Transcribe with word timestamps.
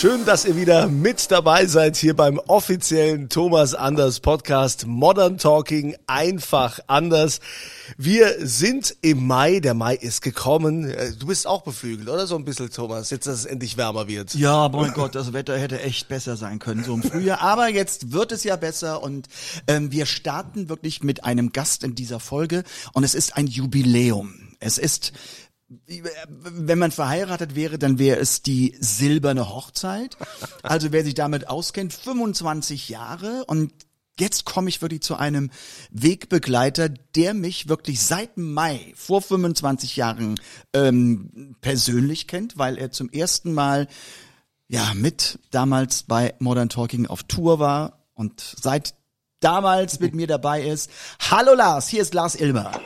Schön, 0.00 0.24
dass 0.24 0.46
ihr 0.46 0.56
wieder 0.56 0.88
mit 0.88 1.30
dabei 1.30 1.66
seid 1.66 1.94
hier 1.94 2.16
beim 2.16 2.38
offiziellen 2.38 3.28
Thomas 3.28 3.74
Anders 3.74 4.20
Podcast 4.20 4.86
Modern 4.86 5.36
Talking 5.36 5.94
einfach 6.06 6.80
anders. 6.86 7.40
Wir 7.98 8.34
sind 8.38 8.96
im 9.02 9.26
Mai, 9.26 9.60
der 9.60 9.74
Mai 9.74 9.96
ist 9.96 10.22
gekommen. 10.22 10.88
Äh, 10.88 11.12
Du 11.18 11.26
bist 11.26 11.46
auch 11.46 11.60
beflügelt, 11.60 12.08
oder 12.08 12.26
so 12.26 12.36
ein 12.36 12.46
bisschen, 12.46 12.70
Thomas, 12.70 13.10
jetzt 13.10 13.26
dass 13.26 13.40
es 13.40 13.44
endlich 13.44 13.76
wärmer 13.76 14.08
wird. 14.08 14.34
Ja, 14.34 14.70
mein 14.70 14.90
Gott, 14.94 15.14
das 15.14 15.34
Wetter 15.34 15.58
hätte 15.58 15.82
echt 15.82 16.08
besser 16.08 16.38
sein 16.38 16.60
können, 16.60 16.82
so 16.82 16.94
im 16.94 17.02
Frühjahr. 17.02 17.42
Aber 17.42 17.68
jetzt 17.68 18.10
wird 18.10 18.32
es 18.32 18.42
ja 18.42 18.56
besser 18.56 19.02
und 19.02 19.28
ähm, 19.66 19.92
wir 19.92 20.06
starten 20.06 20.70
wirklich 20.70 21.02
mit 21.02 21.24
einem 21.24 21.52
Gast 21.52 21.84
in 21.84 21.94
dieser 21.94 22.20
Folge 22.20 22.64
und 22.94 23.04
es 23.04 23.14
ist 23.14 23.36
ein 23.36 23.46
Jubiläum. 23.46 24.32
Es 24.60 24.78
ist 24.78 25.12
wenn 25.86 26.78
man 26.78 26.90
verheiratet 26.90 27.54
wäre, 27.54 27.78
dann 27.78 27.98
wäre 27.98 28.18
es 28.18 28.42
die 28.42 28.76
silberne 28.80 29.48
Hochzeit. 29.48 30.16
Also 30.62 30.90
wer 30.90 31.04
sich 31.04 31.14
damit 31.14 31.48
auskennt, 31.48 31.92
25 31.92 32.88
Jahre 32.88 33.44
und 33.46 33.72
Jetzt 34.18 34.44
komme 34.44 34.68
ich 34.68 34.82
wirklich 34.82 35.00
zu 35.00 35.16
einem 35.16 35.50
Wegbegleiter, 35.92 36.90
der 36.90 37.32
mich 37.32 37.70
wirklich 37.70 38.02
seit 38.02 38.36
Mai 38.36 38.92
vor 38.94 39.22
25 39.22 39.96
Jahren 39.96 40.38
ähm, 40.74 41.56
persönlich 41.62 42.26
kennt, 42.26 42.58
weil 42.58 42.76
er 42.76 42.90
zum 42.90 43.08
ersten 43.08 43.54
Mal 43.54 43.88
ja 44.68 44.92
mit 44.92 45.38
damals 45.50 46.02
bei 46.02 46.34
Modern 46.38 46.68
Talking 46.68 47.06
auf 47.06 47.22
Tour 47.22 47.60
war 47.60 48.04
und 48.12 48.42
seit 48.60 48.94
damals 49.40 50.00
mit 50.00 50.14
mir 50.14 50.26
dabei 50.26 50.64
ist. 50.64 50.90
Hallo 51.30 51.54
Lars, 51.54 51.88
hier 51.88 52.02
ist 52.02 52.12
Lars 52.12 52.34
Ilmer. 52.34 52.78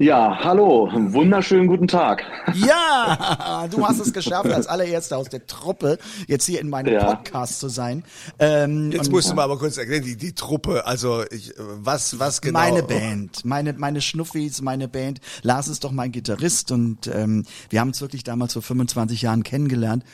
Ja, 0.00 0.38
hallo, 0.44 0.88
wunderschönen 0.92 1.66
guten 1.66 1.88
Tag. 1.88 2.22
Ja, 2.54 3.66
du 3.68 3.84
hast 3.84 3.98
es 3.98 4.12
geschafft, 4.12 4.48
als 4.52 4.68
allererster 4.68 5.18
aus 5.18 5.28
der 5.28 5.44
Truppe 5.48 5.98
jetzt 6.28 6.46
hier 6.46 6.60
in 6.60 6.68
meinem 6.68 6.92
Ja. 6.94 7.04
Podcast 7.14 7.58
zu 7.58 7.68
sein. 7.68 8.04
Ähm, 8.38 8.92
Jetzt 8.92 9.10
musst 9.10 9.28
du 9.28 9.34
mal 9.34 9.42
aber 9.42 9.58
kurz 9.58 9.76
erklären, 9.76 10.04
die, 10.04 10.16
die 10.16 10.34
Truppe, 10.36 10.86
also 10.86 11.24
ich, 11.32 11.52
was, 11.58 12.20
was 12.20 12.40
genau? 12.40 12.60
Meine 12.60 12.84
Band, 12.84 13.44
meine, 13.44 13.72
meine 13.72 14.00
Schnuffis, 14.00 14.62
meine 14.62 14.86
Band. 14.86 15.18
Lars 15.42 15.66
ist 15.66 15.82
doch 15.82 15.90
mein 15.90 16.12
Gitarrist 16.12 16.70
und 16.70 17.08
ähm, 17.08 17.44
wir 17.68 17.80
haben 17.80 17.88
uns 17.88 18.00
wirklich 18.00 18.22
damals 18.22 18.52
vor 18.52 18.62
25 18.62 19.22
Jahren 19.22 19.42
kennengelernt. 19.42 20.04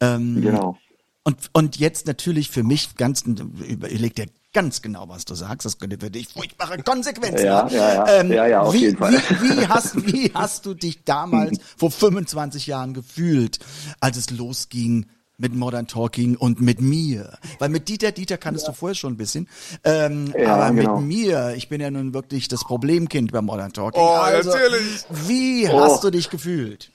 Ähm, 0.00 0.42
Genau. 0.42 0.76
Und, 1.22 1.50
und 1.52 1.76
jetzt 1.76 2.06
natürlich 2.06 2.48
für 2.50 2.62
mich 2.62 2.96
ganz, 2.96 3.22
überleg 3.22 4.14
dir 4.16 4.26
ganz 4.58 4.82
genau, 4.82 5.08
was 5.08 5.24
du 5.24 5.34
sagst. 5.36 5.64
Das 5.66 5.78
könnte 5.78 5.98
für 6.00 6.10
dich 6.10 6.26
furchtbare 6.28 6.82
Konsequenzen 6.82 7.46
Ja, 7.46 7.58
haben. 7.58 7.74
ja, 7.74 7.94
ja. 7.94 8.22
Ja, 8.24 8.46
ja, 8.48 8.60
auf 8.62 8.74
wie, 8.74 8.78
jeden 8.78 8.98
Fall. 8.98 9.12
Wie, 9.12 9.60
wie, 9.60 9.66
hast, 9.68 10.06
wie 10.12 10.32
hast 10.34 10.66
du 10.66 10.74
dich 10.74 11.04
damals 11.04 11.58
vor 11.76 11.92
25 11.92 12.66
Jahren 12.66 12.92
gefühlt, 12.92 13.60
als 14.00 14.16
es 14.16 14.30
losging 14.30 15.06
mit 15.36 15.54
Modern 15.54 15.86
Talking 15.86 16.34
und 16.34 16.60
mit 16.60 16.80
mir? 16.80 17.38
Weil 17.60 17.68
mit 17.68 17.88
Dieter, 17.88 18.10
Dieter 18.10 18.36
kanntest 18.36 18.66
du 18.66 18.72
vorher 18.72 18.96
schon 18.96 19.12
ein 19.12 19.16
bisschen. 19.16 19.48
Ähm, 19.84 20.34
Ja, 20.36 20.56
aber 20.56 20.74
genau. 20.74 20.98
mit 20.98 21.06
mir, 21.06 21.54
ich 21.56 21.68
bin 21.68 21.80
ja 21.80 21.90
nun 21.92 22.12
wirklich 22.14 22.48
das 22.48 22.64
Problemkind 22.64 23.30
bei 23.30 23.40
Modern 23.40 23.72
Talking. 23.72 24.02
Oh, 24.02 24.06
also, 24.08 24.50
natürlich. 24.50 25.04
Wie 25.28 25.68
Oh. 25.68 25.80
hast 25.80 26.02
du 26.02 26.10
dich 26.10 26.30
gefühlt? 26.30 26.90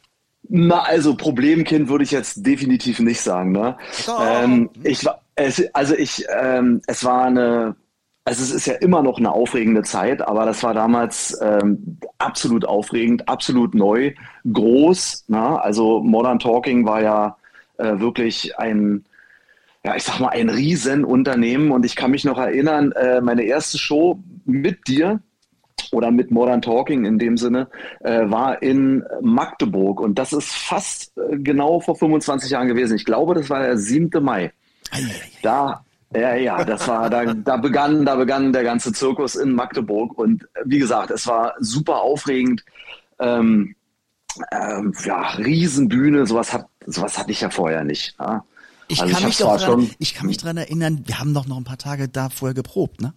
Na, 0.49 0.81
also 0.83 1.15
Problemkind 1.15 1.87
würde 1.87 2.03
ich 2.03 2.11
jetzt 2.11 2.45
definitiv 2.45 2.99
nicht 2.99 3.21
sagen, 3.21 3.53
ne? 3.53 3.77
Doch. 4.05 4.21
Ähm, 4.21 4.69
ich 4.83 5.05
war, 5.05 5.21
es, 5.35 5.63
also 5.73 5.95
ich, 5.95 6.25
ähm, 6.29 6.81
es 6.87 7.03
war 7.03 7.25
eine, 7.25 7.75
also 8.25 8.43
es 8.43 8.51
ist 8.51 8.65
ja 8.65 8.75
immer 8.75 9.03
noch 9.03 9.17
eine 9.17 9.31
aufregende 9.31 9.83
Zeit, 9.83 10.21
aber 10.21 10.45
das 10.45 10.63
war 10.63 10.73
damals 10.73 11.37
ähm, 11.41 11.99
absolut 12.17 12.65
aufregend, 12.65 13.27
absolut 13.27 13.75
neu, 13.75 14.13
groß, 14.51 15.25
ne? 15.27 15.61
Also 15.61 16.01
Modern 16.01 16.39
Talking 16.39 16.85
war 16.85 17.01
ja 17.01 17.37
äh, 17.77 17.99
wirklich 17.99 18.57
ein, 18.57 19.05
ja, 19.83 19.95
ich 19.95 20.03
sag 20.03 20.19
mal, 20.19 20.29
ein 20.29 20.49
Riesenunternehmen 20.49 21.71
und 21.71 21.85
ich 21.85 21.95
kann 21.95 22.11
mich 22.11 22.23
noch 22.23 22.37
erinnern, 22.37 22.93
äh, 22.93 23.19
meine 23.21 23.43
erste 23.43 23.77
Show 23.77 24.19
mit 24.45 24.87
dir, 24.87 25.19
oder 25.93 26.11
mit 26.11 26.31
Modern 26.31 26.61
Talking 26.61 27.05
in 27.05 27.19
dem 27.19 27.37
Sinne, 27.37 27.67
äh, 28.01 28.29
war 28.29 28.61
in 28.61 29.03
Magdeburg. 29.21 29.99
Und 29.99 30.17
das 30.19 30.33
ist 30.33 30.51
fast 30.51 31.17
äh, 31.17 31.37
genau 31.37 31.79
vor 31.79 31.95
25 31.95 32.51
Jahren 32.51 32.67
gewesen. 32.67 32.95
Ich 32.95 33.05
glaube, 33.05 33.35
das 33.35 33.49
war 33.49 33.61
der 33.61 33.77
7. 33.77 34.23
Mai. 34.23 34.51
Da, 35.41 35.83
ja, 36.15 36.35
ja, 36.35 36.63
das 36.63 36.87
war, 36.87 37.09
da, 37.09 37.33
da 37.33 37.57
begann, 37.57 38.05
da 38.05 38.15
begann 38.15 38.53
der 38.53 38.63
ganze 38.63 38.93
Zirkus 38.93 39.35
in 39.35 39.53
Magdeburg. 39.53 40.17
Und 40.17 40.43
äh, 40.53 40.61
wie 40.65 40.79
gesagt, 40.79 41.11
es 41.11 41.25
war 41.27 41.53
super 41.59 42.01
aufregend. 42.01 42.63
Ähm, 43.19 43.75
ähm, 44.51 44.93
ja, 45.05 45.21
Riesenbühne, 45.37 46.25
sowas 46.25 46.53
hat, 46.53 46.65
sowas 46.85 47.17
hatte 47.17 47.31
ich 47.31 47.41
ja 47.41 47.49
vorher 47.49 47.83
nicht. 47.83 48.15
Ja. 48.19 48.43
Ich, 48.87 49.01
Also 49.01 49.13
kann 49.15 49.29
ich 49.29 49.37
dran, 49.37 49.59
schon- 49.59 49.89
ich 49.99 50.13
kann 50.13 50.27
mich 50.27 50.37
dran 50.37 50.57
erinnern, 50.57 51.03
wir 51.05 51.19
haben 51.19 51.33
doch 51.33 51.47
noch 51.47 51.57
ein 51.57 51.63
paar 51.63 51.77
Tage 51.77 52.09
da 52.09 52.29
vorher 52.29 52.53
geprobt, 52.53 53.01
ne? 53.01 53.13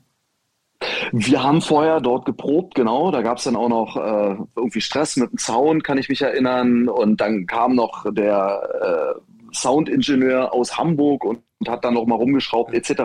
Wir 1.13 1.43
haben 1.43 1.63
vorher 1.63 2.01
dort 2.01 2.27
geprobt, 2.27 2.75
genau. 2.75 3.11
Da 3.11 3.23
gab 3.23 3.39
es 3.39 3.45
dann 3.45 3.57
auch 3.57 3.69
noch 3.69 3.97
äh, 3.97 4.37
irgendwie 4.57 4.81
Stress 4.81 5.17
mit 5.17 5.31
dem 5.33 5.39
Sound, 5.39 5.85
kann 5.85 5.99
ich 5.99 6.09
mich 6.09 6.21
erinnern. 6.21 6.89
Und 6.89 7.21
dann 7.21 7.47
kam 7.47 7.75
noch 7.75 8.05
der 8.13 9.15
äh, 9.17 9.21
Soundingenieur 9.53 10.53
aus 10.53 10.77
Hamburg 10.79 11.25
und, 11.25 11.41
und 11.59 11.69
hat 11.69 11.85
dann 11.85 11.95
noch 11.95 12.07
mal 12.07 12.17
rumgeschraubt 12.17 12.75
etc. 12.75 13.03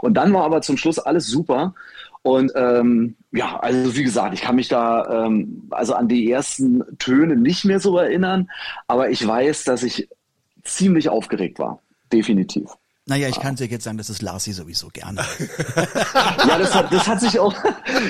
Und 0.00 0.14
dann 0.14 0.32
war 0.32 0.44
aber 0.44 0.62
zum 0.62 0.76
Schluss 0.76 0.98
alles 0.98 1.26
super. 1.26 1.74
Und 2.22 2.52
ähm, 2.54 3.16
ja, 3.32 3.58
also 3.60 3.96
wie 3.96 4.02
gesagt, 4.02 4.34
ich 4.34 4.42
kann 4.42 4.56
mich 4.56 4.68
da 4.68 5.26
ähm, 5.26 5.68
also 5.70 5.94
an 5.94 6.08
die 6.08 6.30
ersten 6.30 6.82
Töne 6.98 7.36
nicht 7.36 7.64
mehr 7.64 7.80
so 7.80 7.96
erinnern, 7.96 8.50
aber 8.86 9.10
ich 9.10 9.26
weiß, 9.26 9.64
dass 9.64 9.82
ich 9.82 10.08
ziemlich 10.62 11.08
aufgeregt 11.08 11.58
war, 11.58 11.80
definitiv. 12.12 12.70
Naja, 13.10 13.26
ich 13.28 13.40
kann 13.40 13.56
dir 13.56 13.66
jetzt 13.66 13.82
sagen, 13.82 13.98
das 13.98 14.08
ist 14.08 14.22
Larsi 14.22 14.52
sowieso 14.52 14.88
gerne. 14.92 15.22
Ja, 16.46 16.58
das 16.58 16.74
hat, 16.74 16.92
das 16.92 17.08
hat 17.08 17.20
sich 17.20 17.38
auch, 17.40 17.54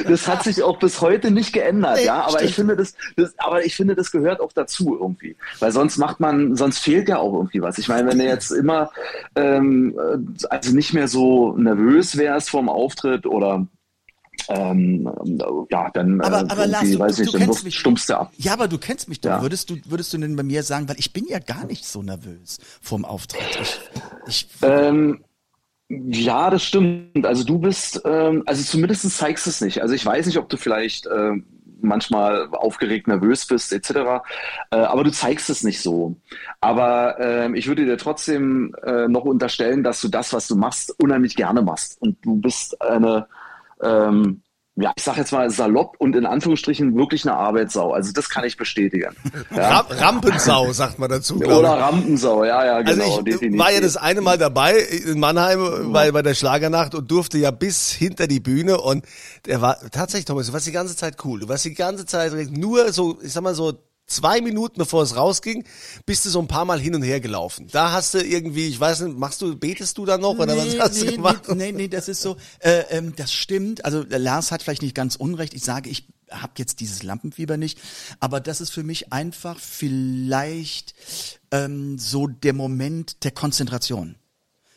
das 0.06 0.28
hat 0.28 0.44
sich 0.44 0.62
auch 0.62 0.78
bis 0.78 1.00
heute 1.00 1.30
nicht 1.30 1.52
geändert, 1.52 1.96
Nee, 1.96 2.04
ja. 2.04 2.20
Aber 2.20 2.32
stimmt. 2.32 2.44
ich 2.44 2.54
finde, 2.54 2.76
das, 2.76 2.94
das, 3.16 3.34
aber 3.38 3.64
ich 3.64 3.74
finde, 3.74 3.94
das 3.94 4.10
gehört 4.10 4.40
auch 4.40 4.52
dazu 4.52 4.98
irgendwie, 5.00 5.36
weil 5.58 5.72
sonst 5.72 5.96
macht 5.96 6.20
man, 6.20 6.54
sonst 6.54 6.78
fehlt 6.78 7.08
ja 7.08 7.18
auch 7.18 7.32
irgendwie 7.32 7.62
was. 7.62 7.78
Ich 7.78 7.88
meine, 7.88 8.08
wenn 8.08 8.18
du 8.18 8.24
jetzt 8.24 8.50
immer, 8.50 8.90
ähm, 9.36 9.98
äh, 9.98 10.46
also 10.50 10.74
nicht 10.74 10.92
mehr 10.92 11.08
so 11.08 11.56
nervös 11.56 12.18
wärst 12.18 12.50
vorm 12.50 12.68
Auftritt 12.68 13.26
oder 13.26 13.66
ähm, 14.48 15.10
ja, 15.70 15.90
dann 15.90 16.20
Aber, 16.20 16.40
äh, 16.40 16.46
aber 16.48 16.66
Lars, 16.66 16.82
irgendwie, 16.82 16.96
du, 16.96 16.98
weiß 17.00 17.16
du, 17.16 17.22
nicht, 17.22 17.34
du 17.34 17.38
dann 17.38 17.46
kennst 17.46 17.64
mich. 17.64 17.78
stumpfst 17.78 18.06
du 18.08 18.18
ab. 18.18 18.32
Ja, 18.36 18.52
aber 18.52 18.68
du 18.68 18.78
kennst 18.78 19.08
mich 19.08 19.20
doch. 19.20 19.30
Ja. 19.30 19.42
Würdest 19.42 19.70
du, 19.70 19.76
würdest 19.86 20.12
du 20.12 20.18
denn 20.18 20.36
bei 20.36 20.42
mir 20.42 20.62
sagen, 20.62 20.88
weil 20.88 20.98
ich 20.98 21.12
bin 21.12 21.26
ja 21.28 21.38
gar 21.38 21.66
nicht 21.66 21.84
so 21.84 22.02
nervös 22.02 22.58
vorm 22.80 23.04
Auftritt. 23.04 23.40
Ich, 24.26 24.48
ich, 24.48 24.48
Ähm, 24.62 25.24
ja, 25.88 26.50
das 26.50 26.62
stimmt. 26.64 27.26
Also 27.26 27.44
du 27.44 27.58
bist, 27.58 28.00
ähm, 28.04 28.44
also 28.46 28.62
zumindest 28.62 29.10
zeigst 29.10 29.46
es 29.46 29.60
nicht. 29.60 29.82
Also 29.82 29.94
ich 29.94 30.06
weiß 30.06 30.26
nicht, 30.26 30.38
ob 30.38 30.48
du 30.48 30.56
vielleicht 30.56 31.06
ähm, 31.12 31.44
manchmal 31.82 32.48
aufgeregt, 32.52 33.08
nervös 33.08 33.46
bist, 33.46 33.72
etc. 33.72 33.90
Äh, 34.70 34.76
aber 34.76 35.02
du 35.04 35.10
zeigst 35.10 35.50
es 35.50 35.64
nicht 35.64 35.80
so. 35.80 36.14
Aber 36.60 37.18
ähm, 37.18 37.54
ich 37.54 37.66
würde 37.66 37.84
dir 37.84 37.96
trotzdem 37.98 38.74
äh, 38.84 39.08
noch 39.08 39.24
unterstellen, 39.24 39.82
dass 39.82 40.00
du 40.00 40.08
das, 40.08 40.32
was 40.32 40.46
du 40.46 40.56
machst, 40.56 40.94
unheimlich 41.00 41.36
gerne 41.36 41.62
machst. 41.62 42.00
Und 42.00 42.24
du 42.24 42.36
bist 42.36 42.80
eine, 42.80 43.26
ähm, 43.82 44.42
ja, 44.76 44.92
ich 44.96 45.02
sag 45.02 45.16
jetzt 45.16 45.32
mal 45.32 45.50
salopp 45.50 45.96
und 45.98 46.16
in 46.16 46.26
Anführungsstrichen 46.26 46.96
wirklich 46.96 47.26
eine 47.26 47.36
Arbeitssau. 47.36 47.92
Also 47.92 48.12
das 48.12 48.30
kann 48.30 48.44
ich 48.44 48.56
bestätigen. 48.56 49.14
Ja. 49.54 49.80
Rampensau, 49.80 50.72
sagt 50.72 50.98
man 50.98 51.10
dazu, 51.10 51.36
Oder 51.36 51.70
Rampensau, 51.70 52.44
ja, 52.44 52.64
ja, 52.64 52.82
genau. 52.82 53.04
Also 53.04 53.18
ich 53.18 53.24
definitiv. 53.24 53.58
war 53.58 53.72
ja 53.72 53.80
das 53.80 53.96
eine 53.96 54.20
Mal 54.20 54.38
dabei 54.38 54.78
in 54.78 55.18
Mannheim 55.18 55.92
bei, 55.92 56.12
bei 56.12 56.22
der 56.22 56.34
Schlagernacht 56.34 56.94
und 56.94 57.10
durfte 57.10 57.38
ja 57.38 57.50
bis 57.50 57.90
hinter 57.90 58.26
die 58.26 58.38
Bühne 58.38 58.80
und 58.80 59.04
der 59.46 59.60
war 59.60 59.76
tatsächlich, 59.90 60.26
Thomas, 60.26 60.46
du 60.46 60.52
warst 60.52 60.66
die 60.66 60.72
ganze 60.72 60.94
Zeit 60.94 61.16
cool. 61.24 61.40
Du 61.40 61.48
warst 61.48 61.64
die 61.64 61.74
ganze 61.74 62.06
Zeit 62.06 62.32
nur 62.50 62.92
so, 62.92 63.18
ich 63.22 63.32
sag 63.32 63.42
mal 63.42 63.54
so 63.54 63.72
zwei 64.10 64.40
Minuten 64.40 64.78
bevor 64.78 65.02
es 65.02 65.16
rausging, 65.16 65.64
bist 66.04 66.26
du 66.26 66.30
so 66.30 66.40
ein 66.40 66.48
paar 66.48 66.64
Mal 66.64 66.80
hin 66.80 66.94
und 66.94 67.02
her 67.02 67.20
gelaufen. 67.20 67.68
Da 67.70 67.92
hast 67.92 68.14
du 68.14 68.18
irgendwie, 68.22 68.66
ich 68.68 68.78
weiß 68.78 69.00
nicht, 69.00 69.18
machst 69.18 69.40
du, 69.40 69.56
betest 69.56 69.96
du 69.96 70.04
da 70.04 70.18
noch 70.18 70.38
oder 70.38 70.54
nee, 70.54 70.78
was 70.78 70.90
hast 70.90 71.00
nee, 71.00 71.06
du 71.06 71.16
gemacht? 71.16 71.48
Nee, 71.48 71.54
nee, 71.54 71.72
nee, 71.72 71.88
das 71.88 72.08
ist 72.08 72.20
so, 72.20 72.36
äh, 72.58 72.84
ähm, 72.90 73.14
das 73.16 73.32
stimmt. 73.32 73.84
Also 73.84 74.04
Lars 74.08 74.50
hat 74.52 74.62
vielleicht 74.62 74.82
nicht 74.82 74.94
ganz 74.94 75.16
unrecht. 75.16 75.54
Ich 75.54 75.64
sage, 75.64 75.88
ich 75.88 76.08
habe 76.30 76.52
jetzt 76.58 76.80
dieses 76.80 77.02
Lampenfieber 77.02 77.56
nicht, 77.56 77.78
aber 78.20 78.40
das 78.40 78.60
ist 78.60 78.70
für 78.70 78.82
mich 78.82 79.12
einfach 79.12 79.58
vielleicht 79.58 80.94
ähm, 81.50 81.98
so 81.98 82.26
der 82.26 82.52
Moment 82.52 83.24
der 83.24 83.32
Konzentration. 83.32 84.16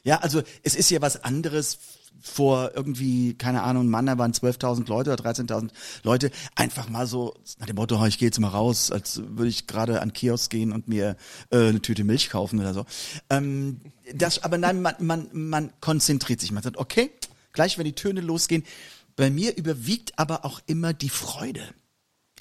Ja, 0.04 0.18
also 0.18 0.42
es 0.64 0.76
ist 0.76 0.90
ja 0.92 1.02
was 1.02 1.24
anderes 1.24 1.78
vor 2.24 2.72
irgendwie, 2.74 3.36
keine 3.36 3.64
Ahnung, 3.64 3.90
Mann, 3.90 4.06
da 4.06 4.18
waren 4.18 4.32
12.000 4.32 4.88
Leute 4.88 5.12
oder 5.12 5.24
13.000 5.24 5.70
Leute, 6.04 6.32
einfach 6.56 6.90
mal 6.90 7.06
so 7.06 7.36
nach 7.60 7.68
dem 7.68 7.76
Motto, 7.76 8.04
ich 8.06 8.18
gehe 8.18 8.28
jetzt 8.28 8.40
mal 8.40 8.48
raus, 8.48 8.92
als 8.92 9.22
würde 9.28 9.50
ich 9.50 9.68
gerade 9.68 10.02
an 10.02 10.14
Kiosk 10.14 10.50
gehen 10.50 10.72
und 10.72 10.88
mir 10.88 11.18
äh, 11.52 11.68
eine 11.68 11.82
Tüte 11.82 12.06
Milch 12.06 12.30
kaufen 12.30 12.60
oder 12.60 12.74
so. 12.74 12.86
Ähm, 13.30 13.82
das, 14.14 14.44
aber 14.44 14.58
nein, 14.58 14.82
man, 14.82 14.96
man, 15.00 15.30
man 15.34 15.74
konzentriert 15.82 16.40
sich. 16.40 16.52
Man 16.52 16.64
sagt, 16.64 16.78
okay, 16.78 17.12
gleich 17.52 17.78
wenn 17.78 17.86
die 17.86 17.94
Töne 17.94 18.22
losgehen. 18.22 18.64
Bei 19.16 19.30
mir 19.30 19.56
überwiegt 19.58 20.18
aber 20.18 20.46
auch 20.46 20.62
immer 20.66 20.94
die 20.94 21.10
Freude 21.10 21.62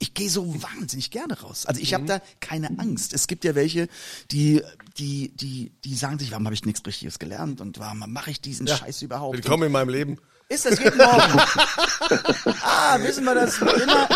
ich 0.02 0.14
gehe 0.14 0.28
so 0.28 0.52
wahnsinnig 0.60 1.12
gerne 1.12 1.40
raus. 1.40 1.64
Also 1.64 1.80
ich 1.80 1.94
habe 1.94 2.04
da 2.06 2.20
keine 2.40 2.76
Angst. 2.80 3.12
Es 3.12 3.28
gibt 3.28 3.44
ja 3.44 3.54
welche, 3.54 3.88
die, 4.32 4.60
die, 4.98 5.28
die, 5.28 5.70
die 5.84 5.94
sagen 5.94 6.18
sich, 6.18 6.32
warum 6.32 6.44
habe 6.44 6.54
ich 6.54 6.64
nichts 6.64 6.84
Richtiges 6.84 7.20
gelernt 7.20 7.60
und 7.60 7.78
warum 7.78 8.02
mache 8.12 8.32
ich 8.32 8.40
diesen 8.40 8.66
ja, 8.66 8.76
Scheiß 8.76 9.02
überhaupt? 9.02 9.36
Willkommen 9.36 9.62
in 9.62 9.72
meinem 9.72 9.90
Leben. 9.90 10.18
Ist 10.52 10.66
das 10.66 10.78
jeden 10.78 10.98
Morgen? 10.98 11.38
ah, 12.62 12.98
wissen 13.00 13.24
wir 13.24 13.34
das? 13.34 13.58
Immer, 13.58 14.08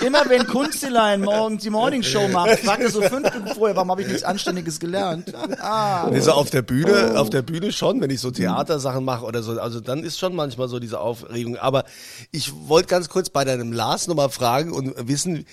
immer 0.00 0.28
wenn 0.28 0.46
Kunstelein 0.46 1.22
morgens 1.22 1.64
die 1.64 1.70
Morningshow 1.70 2.28
macht, 2.28 2.60
fragt 2.60 2.82
er 2.82 2.90
so 2.90 3.02
fünf 3.02 3.34
Minuten 3.34 3.52
vorher, 3.52 3.74
warum 3.74 3.90
habe 3.90 4.02
ich 4.02 4.06
nichts 4.06 4.22
Anständiges 4.22 4.78
gelernt? 4.78 5.32
Ah. 5.60 6.08
Nee, 6.08 6.20
so 6.20 6.32
auf 6.32 6.50
der 6.50 6.62
Bühne, 6.62 7.18
auf 7.18 7.30
der 7.30 7.42
Bühne 7.42 7.72
schon, 7.72 8.00
wenn 8.00 8.10
ich 8.10 8.20
so 8.20 8.30
Theatersachen 8.30 9.04
mache 9.04 9.24
oder 9.24 9.42
so, 9.42 9.60
also 9.60 9.80
dann 9.80 10.04
ist 10.04 10.20
schon 10.20 10.36
manchmal 10.36 10.68
so 10.68 10.78
diese 10.78 11.00
Aufregung. 11.00 11.56
Aber 11.56 11.84
ich 12.30 12.52
wollte 12.68 12.86
ganz 12.86 13.08
kurz 13.08 13.28
bei 13.28 13.44
deinem 13.44 13.72
Lars 13.72 14.06
nochmal 14.06 14.30
fragen 14.30 14.70
und 14.70 15.08
wissen, 15.08 15.46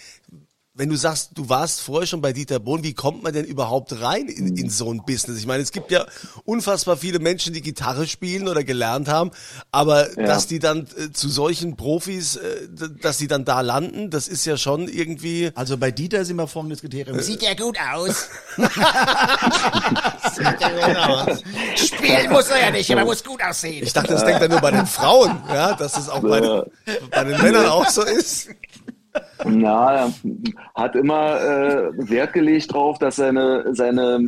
wenn 0.80 0.90
du 0.90 0.96
sagst, 0.96 1.32
du 1.34 1.50
warst 1.50 1.82
vorher 1.82 2.08
schon 2.08 2.22
bei 2.22 2.32
Dieter 2.32 2.58
Bohlen, 2.58 2.84
wie 2.86 2.94
kommt 2.94 3.22
man 3.22 3.34
denn 3.34 3.44
überhaupt 3.44 4.02
rein 4.02 4.30
in, 4.30 4.56
in 4.56 4.70
so 4.70 4.90
ein 4.90 5.04
Business? 5.06 5.38
Ich 5.38 5.46
meine, 5.46 5.62
es 5.62 5.74
gibt 5.74 5.92
ja 5.92 6.06
unfassbar 6.46 6.96
viele 6.96 7.20
Menschen, 7.20 7.54
die 7.54 7.62
Gitarre 7.62 8.08
spielen 8.08 8.48
oder 8.48 8.64
gelernt 8.64 9.10
haben, 9.10 9.32
aber 9.74 10.10
ja. 10.18 10.26
dass 10.26 10.48
die 10.48 10.60
dann 10.60 10.88
äh, 10.98 11.12
zu 11.12 11.28
solchen 11.28 11.76
Profis, 11.76 12.38
äh, 12.38 12.70
dass 13.02 13.18
die 13.18 13.28
dann 13.28 13.44
da 13.44 13.60
landen, 13.60 14.10
das 14.10 14.30
ist 14.30 14.46
ja 14.46 14.56
schon 14.56 14.88
irgendwie. 14.88 15.52
Also 15.54 15.78
bei 15.78 15.92
Dieter 15.92 16.24
sind 16.24 16.38
wir 16.38 16.48
folgendes 16.48 16.80
Kriterium. 16.80 17.20
Sieht 17.20 17.42
ja 17.42 17.56
gut 17.56 17.78
aus. 17.94 18.30
Sieht 20.34 20.62
ja 20.62 20.70
gut 20.70 20.96
aus. 20.96 21.44
Spielen 21.76 22.32
muss 22.32 22.48
er 22.48 22.62
ja 22.62 22.72
nicht, 22.72 22.90
aber 22.90 23.04
muss 23.04 23.22
gut 23.22 23.44
aussehen. 23.44 23.84
Ich 23.84 23.92
dachte, 23.92 24.14
das 24.14 24.24
denkt 24.24 24.42
er 24.42 24.48
nur 24.48 24.62
bei 24.62 24.72
den 24.72 24.86
Frauen, 24.86 25.44
ja, 25.50 25.74
dass 25.74 25.98
es 25.98 26.08
auch 26.08 26.22
bei 26.22 26.40
den, 26.40 26.64
bei 27.12 27.26
den 27.26 27.42
Männern 27.42 27.66
auch 27.66 27.90
so 27.90 28.04
ist. 28.04 28.48
Na, 29.46 29.94
er 29.94 30.14
hat 30.76 30.96
immer 30.96 31.42
äh, 31.42 31.92
Wert 32.10 32.34
gelegt 32.34 32.74
drauf, 32.74 33.00
dass 33.00 33.16
seine, 33.16 33.74
seine 33.74 34.28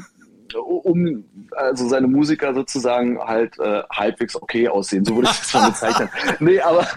um 0.57 1.23
also 1.55 1.87
seine 1.87 2.07
Musiker 2.07 2.53
sozusagen 2.53 3.19
halt 3.19 3.57
äh, 3.59 3.83
halbwegs 3.91 4.35
okay 4.35 4.67
aussehen, 4.67 5.05
so 5.05 5.15
würde 5.15 5.29
ich 5.31 5.37
das 5.37 5.53
mal 5.53 5.69
bezeichnen. 5.69 6.09
nee, 6.39 6.59
aber 6.59 6.87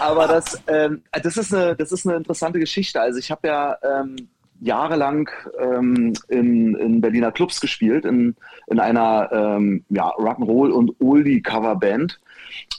aber 0.00 0.26
das 0.26 0.60
ähm, 0.66 1.02
das 1.22 1.36
ist 1.36 1.54
eine 1.54 1.76
das 1.76 1.92
ist 1.92 2.06
eine 2.06 2.16
interessante 2.16 2.58
Geschichte. 2.58 3.00
Also 3.00 3.18
ich 3.18 3.30
habe 3.30 3.48
ja 3.48 3.76
ähm, 3.82 4.28
jahrelang 4.60 5.30
ähm, 5.58 6.12
in, 6.28 6.74
in 6.76 7.00
Berliner 7.00 7.32
Clubs 7.32 7.60
gespielt 7.60 8.04
in 8.04 8.36
in 8.66 8.80
einer 8.80 9.30
ähm, 9.32 9.84
ja 9.88 10.08
Rock'n'Roll 10.16 10.70
und 10.70 10.94
Oldie 11.00 11.42
Coverband. 11.42 12.20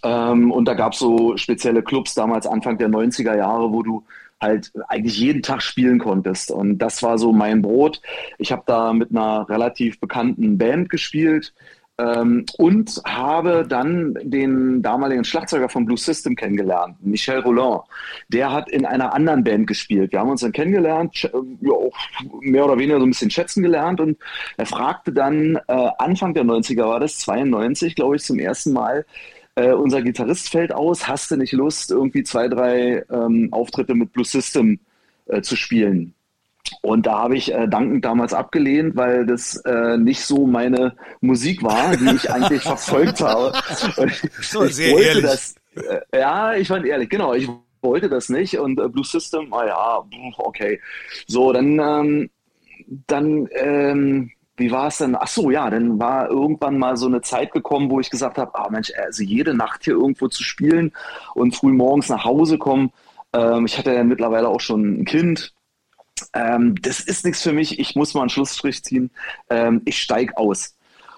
Ähm, 0.04 0.52
und 0.52 0.66
da 0.66 0.74
gab 0.74 0.94
es 0.94 1.00
so 1.00 1.38
spezielle 1.38 1.84
Clubs 1.84 2.14
damals 2.14 2.46
Anfang 2.46 2.78
der 2.78 2.90
90er 2.90 3.36
Jahre, 3.36 3.72
wo 3.72 3.84
du 3.84 4.04
halt 4.42 4.72
eigentlich 4.88 5.18
jeden 5.18 5.42
Tag 5.42 5.62
spielen 5.62 6.00
konntest. 6.00 6.52
Und 6.52 6.80
das 6.80 7.04
war 7.04 7.18
so 7.18 7.32
mein 7.32 7.62
Brot. 7.62 8.02
Ich 8.38 8.52
habe 8.52 8.64
da 8.66 8.92
mit 8.94 9.12
einer 9.12 9.48
relativ 9.48 10.00
bekannten 10.00 10.58
Band 10.58 10.90
gespielt 10.90 11.54
ähm, 12.02 12.46
und 12.58 13.02
habe 13.06 13.66
dann 13.68 14.18
den 14.24 14.82
damaligen 14.82 15.24
Schlagzeuger 15.24 15.70
von 15.70 15.86
Blue 15.86 15.98
System 15.98 16.36
kennengelernt, 16.36 16.96
Michel 17.02 17.40
Roland. 17.40 17.84
Der 18.30 18.52
hat 18.52 18.70
in 18.70 18.86
einer 18.86 19.14
anderen 19.14 19.44
Band 19.44 19.68
gespielt. 19.68 20.12
Wir 20.12 20.20
haben 20.20 20.30
uns 20.30 20.42
dann 20.42 20.52
kennengelernt, 20.52 21.24
äh, 21.26 21.38
ja, 21.62 21.74
auch 21.74 21.96
mehr 22.42 22.66
oder 22.66 22.78
weniger 22.78 23.00
so 23.00 23.06
ein 23.06 23.12
bisschen 23.12 23.30
schätzen 23.30 23.62
gelernt 23.62 24.00
und 24.00 24.18
er 24.58 24.66
fragte 24.66 25.12
dann, 25.12 25.60
äh, 25.68 25.90
Anfang 26.00 26.34
der 26.34 26.44
90er 26.44 26.88
war 26.88 27.00
das, 27.00 27.20
92, 27.20 27.96
glaube 27.96 28.16
ich, 28.16 28.24
zum 28.24 28.40
ersten 28.40 28.74
Mal, 28.74 29.06
äh, 29.56 29.72
unser 29.72 30.02
Gitarrist 30.02 30.50
fällt 30.50 30.74
aus, 30.74 31.08
hast 31.08 31.32
du 31.32 31.38
nicht 31.38 31.54
Lust, 31.54 31.92
irgendwie 31.92 32.24
zwei, 32.24 32.48
drei 32.48 33.04
ähm, 33.12 33.50
Auftritte 33.52 33.96
mit 33.96 34.14
Blue 34.14 34.26
System 34.26 34.80
äh, 35.26 35.42
zu 35.42 35.56
spielen? 35.56 36.14
Und 36.82 37.06
da 37.06 37.20
habe 37.20 37.36
ich 37.36 37.54
äh, 37.54 37.68
dankend 37.68 38.06
damals 38.06 38.34
abgelehnt, 38.34 38.96
weil 38.96 39.26
das 39.26 39.58
äh, 39.66 39.98
nicht 39.98 40.22
so 40.22 40.48
meine 40.48 40.96
Musik 41.20 41.64
war, 41.64 41.98
die 41.98 42.16
ich 42.16 42.32
eigentlich 42.32 42.62
verfolgt 42.62 43.22
habe. 43.22 43.54
So, 44.42 44.64
ich 44.64 44.76
sehr 44.76 44.98
ehrlich. 44.98 45.24
Das, 45.24 45.56
äh, 45.76 46.20
ja, 46.20 46.56
ich 46.56 46.68
fand 46.68 46.86
ehrlich, 46.86 47.10
genau. 47.10 47.34
Ich 47.34 47.50
wollte 47.82 48.10
das 48.10 48.30
nicht 48.30 48.58
und 48.58 48.80
äh, 48.80 48.88
Blue 48.88 49.04
System, 49.04 49.54
ah 49.54 49.66
ja, 49.66 50.04
okay. 50.38 50.80
So, 51.28 51.52
dann, 51.52 51.80
ähm, 51.80 52.30
dann 53.08 53.48
ähm, 53.54 54.32
wie 54.58 54.72
war 54.72 54.88
es 54.88 54.98
denn? 54.98 55.16
Ach 55.16 55.28
so, 55.28 55.50
ja, 55.50 55.70
dann 55.70 56.00
war 56.00 56.30
irgendwann 56.30 56.78
mal 56.78 56.98
so 56.98 57.08
eine 57.08 57.22
Zeit 57.22 57.52
gekommen, 57.52 57.90
wo 57.90 58.00
ich 58.00 58.10
gesagt 58.10 58.38
habe, 58.38 58.54
ah 58.56 58.70
Mensch, 58.70 58.92
also 58.96 59.24
jede 59.24 59.54
Nacht 59.54 59.84
hier 59.84 59.94
irgendwo 59.94 60.28
zu 60.28 60.44
spielen 60.44 60.94
und 61.34 61.56
früh 61.56 61.72
morgens 61.72 62.10
nach 62.10 62.26
Hause 62.26 62.58
kommen. 62.58 62.92
Ähm, 63.34 63.66
ich 63.66 63.78
hatte 63.78 63.94
ja 63.94 64.04
mittlerweile 64.04 64.50
auch 64.50 64.62
schon 64.62 65.02
ein 65.02 65.06
Kind. 65.06 65.54
Ähm, 66.34 66.76
das 66.82 67.00
ist 67.00 67.26
nichts 67.26 67.42
für 67.42 67.54
mich. 67.54 67.80
Ich 67.80 67.96
muss 67.96 68.14
mal 68.14 68.22
einen 68.22 68.30
Schlussstrich 68.30 68.84
ziehen. 68.84 69.10
Ähm, 69.50 69.82
ich 69.86 70.02
steig 70.02 70.38
aus. 70.38 70.76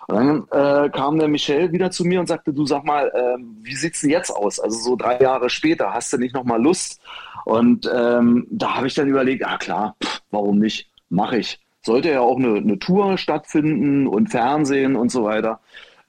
Und 0.08 0.16
dann 0.16 0.86
äh, 0.86 0.90
kam 0.90 1.18
der 1.18 1.28
Michel 1.30 1.72
wieder 1.72 1.90
zu 1.90 2.04
mir 2.04 2.20
und 2.20 2.28
sagte, 2.28 2.54
du 2.54 2.66
sag 2.66 2.84
mal, 2.84 3.08
äh, 3.08 3.42
wie 3.62 3.76
sieht's 3.76 4.02
denn 4.02 4.10
jetzt 4.10 4.32
aus? 4.32 4.60
Also 4.60 4.78
so 4.80 4.96
drei 4.96 5.20
Jahre 5.20 5.50
später, 5.50 5.94
hast 5.94 6.12
du 6.14 6.18
nicht 6.18 6.36
noch 6.36 6.44
mal 6.44 6.62
Lust? 6.62 7.02
Und 7.46 7.90
ähm, 7.94 8.46
da 8.52 8.76
habe 8.76 8.88
ich 8.88 8.94
dann 8.94 9.08
überlegt, 9.08 9.42
ja 9.42 9.58
klar, 9.58 9.96
pff, 10.04 10.22
warum 10.30 10.60
nicht? 10.60 10.90
Mache 11.10 11.38
ich 11.38 11.63
sollte 11.84 12.12
ja 12.12 12.22
auch 12.22 12.38
eine, 12.38 12.56
eine 12.58 12.80
Tour 12.80 13.18
stattfinden 13.18 14.08
und 14.08 14.30
Fernsehen 14.30 14.96
und 14.96 15.12
so 15.12 15.24
weiter. 15.24 15.60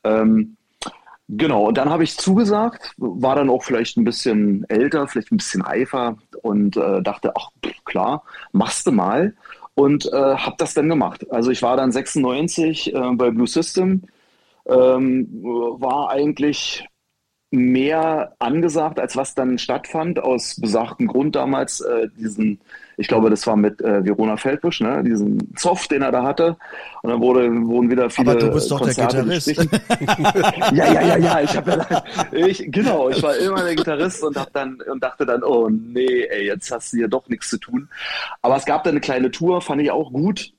Ähm, 0.04 0.56
genau, 1.28 1.66
und 1.68 1.78
dann 1.78 1.90
habe 1.90 2.04
ich 2.04 2.16
zugesagt, 2.16 2.92
war 2.96 3.36
dann 3.36 3.50
auch 3.50 3.62
vielleicht 3.64 3.96
ein 3.96 4.04
bisschen 4.04 4.64
älter, 4.68 5.08
vielleicht 5.08 5.32
ein 5.32 5.38
bisschen 5.38 5.62
reifer 5.62 6.16
und 6.42 6.76
äh, 6.76 7.02
dachte, 7.02 7.32
ach 7.36 7.48
klar, 7.84 8.24
machst 8.52 8.86
du 8.86 8.92
mal 8.92 9.34
und 9.74 10.06
äh, 10.06 10.36
habe 10.36 10.56
das 10.58 10.74
dann 10.74 10.88
gemacht. 10.88 11.30
Also 11.30 11.50
ich 11.50 11.62
war 11.62 11.76
dann 11.76 11.92
96 11.92 12.94
äh, 12.94 13.10
bei 13.14 13.30
Blue 13.30 13.46
System, 13.46 14.02
ähm, 14.66 15.28
war 15.42 16.10
eigentlich 16.10 16.86
mehr 17.50 18.34
angesagt, 18.38 18.98
als 18.98 19.16
was 19.16 19.34
dann 19.34 19.58
stattfand, 19.58 20.18
aus 20.18 20.56
besagtem 20.60 21.06
Grund 21.06 21.36
damals, 21.36 21.80
äh, 21.80 22.08
diesen, 22.18 22.60
ich 22.96 23.08
glaube, 23.08 23.30
das 23.30 23.46
war 23.46 23.56
mit 23.56 23.80
äh, 23.80 24.04
Verona 24.04 24.36
Feldbusch, 24.36 24.80
ne, 24.80 25.02
diesen 25.02 25.54
Zoff, 25.56 25.88
den 25.88 26.02
er 26.02 26.12
da 26.12 26.22
hatte. 26.22 26.56
Und 27.02 27.10
dann 27.10 27.20
wurde, 27.20 27.50
wurden 27.66 27.90
wieder 27.90 28.10
viele. 28.10 28.30
Aber 28.30 28.40
du 28.40 28.52
bist 28.52 28.70
doch 28.70 28.80
Konzerte 28.80 29.24
der 29.24 29.38
Gitarrist. 29.38 29.48
ja, 30.72 30.92
ja, 30.92 31.00
ja, 31.02 31.16
ja, 31.16 31.40
ich 31.40 31.56
habe 31.56 31.70
ja 31.70 32.04
ich, 32.32 32.64
genau, 32.70 33.10
ich 33.10 33.22
war 33.22 33.36
immer 33.36 33.62
der 33.62 33.74
Gitarrist 33.74 34.22
und 34.22 34.36
hab 34.36 34.52
dann 34.52 34.80
und 34.90 35.02
dachte 35.02 35.26
dann, 35.26 35.42
oh 35.42 35.68
nee, 35.68 36.24
ey, 36.24 36.46
jetzt 36.46 36.70
hast 36.70 36.92
du 36.92 36.98
hier 36.98 37.08
doch 37.08 37.28
nichts 37.28 37.50
zu 37.50 37.58
tun. 37.58 37.88
Aber 38.42 38.56
es 38.56 38.64
gab 38.64 38.84
dann 38.84 38.92
eine 38.92 39.00
kleine 39.00 39.30
Tour, 39.30 39.60
fand 39.60 39.82
ich 39.82 39.90
auch 39.90 40.12
gut. 40.12 40.52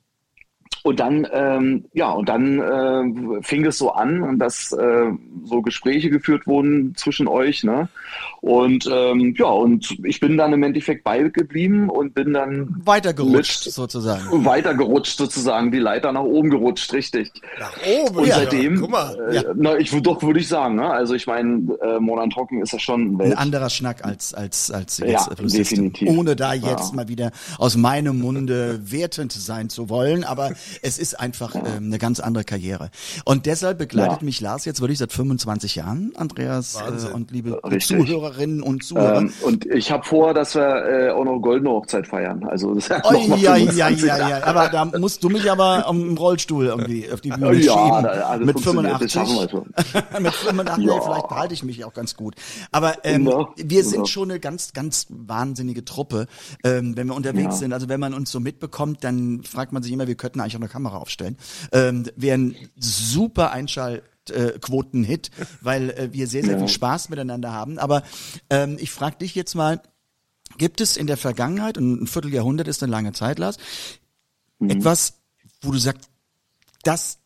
Und 0.86 1.00
dann, 1.00 1.26
ähm, 1.32 1.84
ja, 1.94 2.10
und 2.12 2.28
dann 2.28 2.60
äh, 2.60 3.42
fing 3.42 3.64
es 3.66 3.76
so 3.76 3.90
an, 3.90 4.38
dass 4.38 4.70
äh, 4.72 5.10
so 5.44 5.60
Gespräche 5.60 6.10
geführt 6.10 6.46
wurden 6.46 6.94
zwischen 6.94 7.26
euch, 7.26 7.64
ne? 7.64 7.88
Und 8.40 8.88
ähm, 8.92 9.34
ja, 9.36 9.46
und 9.46 9.96
ich 10.04 10.20
bin 10.20 10.36
dann 10.36 10.52
im 10.52 10.62
Endeffekt 10.62 11.02
beigeblieben 11.02 11.88
und 11.90 12.14
bin 12.14 12.32
dann 12.32 12.76
Weitergerutscht 12.84 13.66
mit- 13.66 13.74
sozusagen. 13.74 14.44
weitergerutscht 14.44 15.18
sozusagen, 15.18 15.72
die 15.72 15.80
Leiter 15.80 16.12
nach 16.12 16.22
oben 16.22 16.50
gerutscht, 16.50 16.92
richtig. 16.92 17.32
Nach 17.58 17.72
oben. 17.84 18.16
Und 18.18 18.28
ja. 18.28 18.36
seitdem, 18.36 18.80
Guck 18.80 18.90
mal. 18.90 19.32
äh, 19.34 19.42
na, 19.56 19.76
ich 19.78 19.90
doch 20.02 20.22
würde 20.22 20.38
ich 20.38 20.46
sagen, 20.46 20.76
ne? 20.76 20.88
Also 20.88 21.14
ich 21.14 21.26
meine, 21.26 21.76
äh, 21.82 21.98
Modern 21.98 22.30
Talking 22.30 22.62
ist 22.62 22.72
ja 22.72 22.78
schon 22.78 23.20
Ein 23.20 23.32
anderer 23.34 23.70
Schnack 23.70 24.04
als 24.04 24.32
als 24.34 24.70
als 24.70 24.98
Ja, 24.98 25.06
jetzt 25.06 25.34
Blue 25.36 25.48
System. 25.48 25.92
definitiv. 25.92 26.16
Ohne 26.16 26.36
da 26.36 26.54
jetzt 26.54 26.90
Ja. 26.90 26.94
mal 26.94 27.08
wieder 27.08 27.32
aus 27.58 27.76
meinem 27.76 28.20
Munde 28.20 28.78
wertend 28.84 29.32
sein 29.32 29.68
zu 29.68 29.88
wollen, 29.88 30.22
aber 30.22 30.52
es 30.82 30.98
ist 30.98 31.18
einfach 31.18 31.54
ähm, 31.54 31.62
eine 31.86 31.98
ganz 31.98 32.20
andere 32.20 32.44
Karriere. 32.44 32.90
Und 33.24 33.46
deshalb 33.46 33.78
begleitet 33.78 34.20
Ja. 34.20 34.24
mich 34.24 34.40
Lars 34.40 34.64
jetzt 34.64 34.80
wirklich 34.80 34.98
seit 34.98 35.12
25 35.12 35.76
Jahren, 35.76 36.12
Andreas 36.16 36.76
äh, 36.76 37.12
und 37.12 37.30
liebe 37.30 37.60
Richtig. 37.64 37.86
Zuhörerinnen 38.06 38.62
und 38.62 38.84
Zuhörer. 38.84 39.18
Ähm, 39.22 39.32
und 39.42 39.66
ich 39.66 39.90
habe 39.90 40.04
vor, 40.04 40.34
dass 40.34 40.54
wir 40.54 40.62
äh, 40.84 41.10
auch 41.10 41.24
noch 41.24 41.38
goldene 41.40 41.70
Hochzeit 41.70 42.06
feiern. 42.06 42.44
Also 42.44 42.74
das 42.74 42.84
ist 42.84 42.90
ja 42.90 43.02
Oh, 43.04 43.12
ja, 43.36 43.56
ja, 43.56 43.86
25 43.86 44.04
ja, 44.06 44.28
ja. 44.28 44.44
Aber 44.44 44.68
da 44.68 44.84
musst 44.84 45.22
du 45.24 45.28
mich 45.28 45.50
aber 45.50 45.86
im 45.88 46.16
Rollstuhl 46.16 46.66
irgendwie 46.66 47.10
auf 47.10 47.20
die 47.20 47.30
Bühne 47.30 47.54
Ja, 47.56 47.72
schieben. 47.72 48.02
da- 48.02 48.08
also 48.28 48.44
mit 48.44 48.54
funktioniert, 48.60 48.98
85. 48.98 49.00
das 49.00 49.12
schaffen 49.12 49.36
wir 49.36 49.48
schon. 49.48 50.22
mit 50.22 50.32
85, 50.34 50.84
nee, 50.86 50.92
Ja. 50.94 51.00
vielleicht 51.00 51.28
behalte 51.28 51.54
ich 51.54 51.62
mich 51.62 51.84
auch 51.84 51.92
ganz 51.94 52.16
gut. 52.16 52.34
Aber 52.72 53.04
ähm, 53.04 53.26
Ja, 53.26 53.46
wir 53.56 53.84
sind 53.84 54.00
ja. 54.00 54.06
schon 54.06 54.30
eine 54.30 54.40
ganz, 54.40 54.72
ganz 54.72 55.06
wahnsinnige 55.10 55.84
Truppe, 55.84 56.26
ähm, 56.64 56.96
wenn 56.96 57.06
wir 57.08 57.14
unterwegs 57.14 57.44
Ja. 57.46 57.52
sind. 57.52 57.72
Also 57.72 57.88
wenn 57.88 58.00
man 58.00 58.14
uns 58.14 58.30
so 58.30 58.40
mitbekommt, 58.40 59.04
dann 59.04 59.42
fragt 59.42 59.72
man 59.72 59.82
sich 59.82 59.92
immer, 59.92 60.06
wir 60.06 60.14
könnten 60.14 60.40
eigentlich 60.40 60.56
auch 60.56 60.60
eine 60.66 60.72
Kamera 60.72 60.98
aufstellen. 60.98 61.36
Ähm, 61.72 62.04
Wäre 62.16 62.38
ein 62.38 62.56
super 62.78 63.52
Einschalt. 63.52 64.02
äh, 64.30 64.58
Quoten-Hit, 64.58 65.30
weil 65.60 65.90
äh, 65.90 66.08
wir 66.12 66.26
sehr, 66.26 66.42
sehr 66.42 66.54
Ja. 66.54 66.58
viel 66.58 66.66
Spaß 66.68 67.10
miteinander 67.10 67.52
haben. 67.52 67.78
Aber 67.78 68.02
ähm, 68.50 68.76
ich 68.80 68.90
frage 68.90 69.18
dich 69.18 69.36
jetzt 69.36 69.54
mal, 69.54 69.80
gibt 70.58 70.80
es 70.80 70.96
in 70.96 71.06
der 71.06 71.16
Vergangenheit, 71.16 71.78
und 71.78 72.02
ein 72.02 72.06
Vierteljahrhundert 72.08 72.66
ist 72.66 72.82
eine 72.82 72.90
lange 72.90 73.12
Zeit, 73.12 73.38
Lars, 73.38 73.56
etwas, 74.58 75.14
wo 75.62 75.70
du 75.70 75.78
sagst, 75.78 76.10
das 76.82 77.18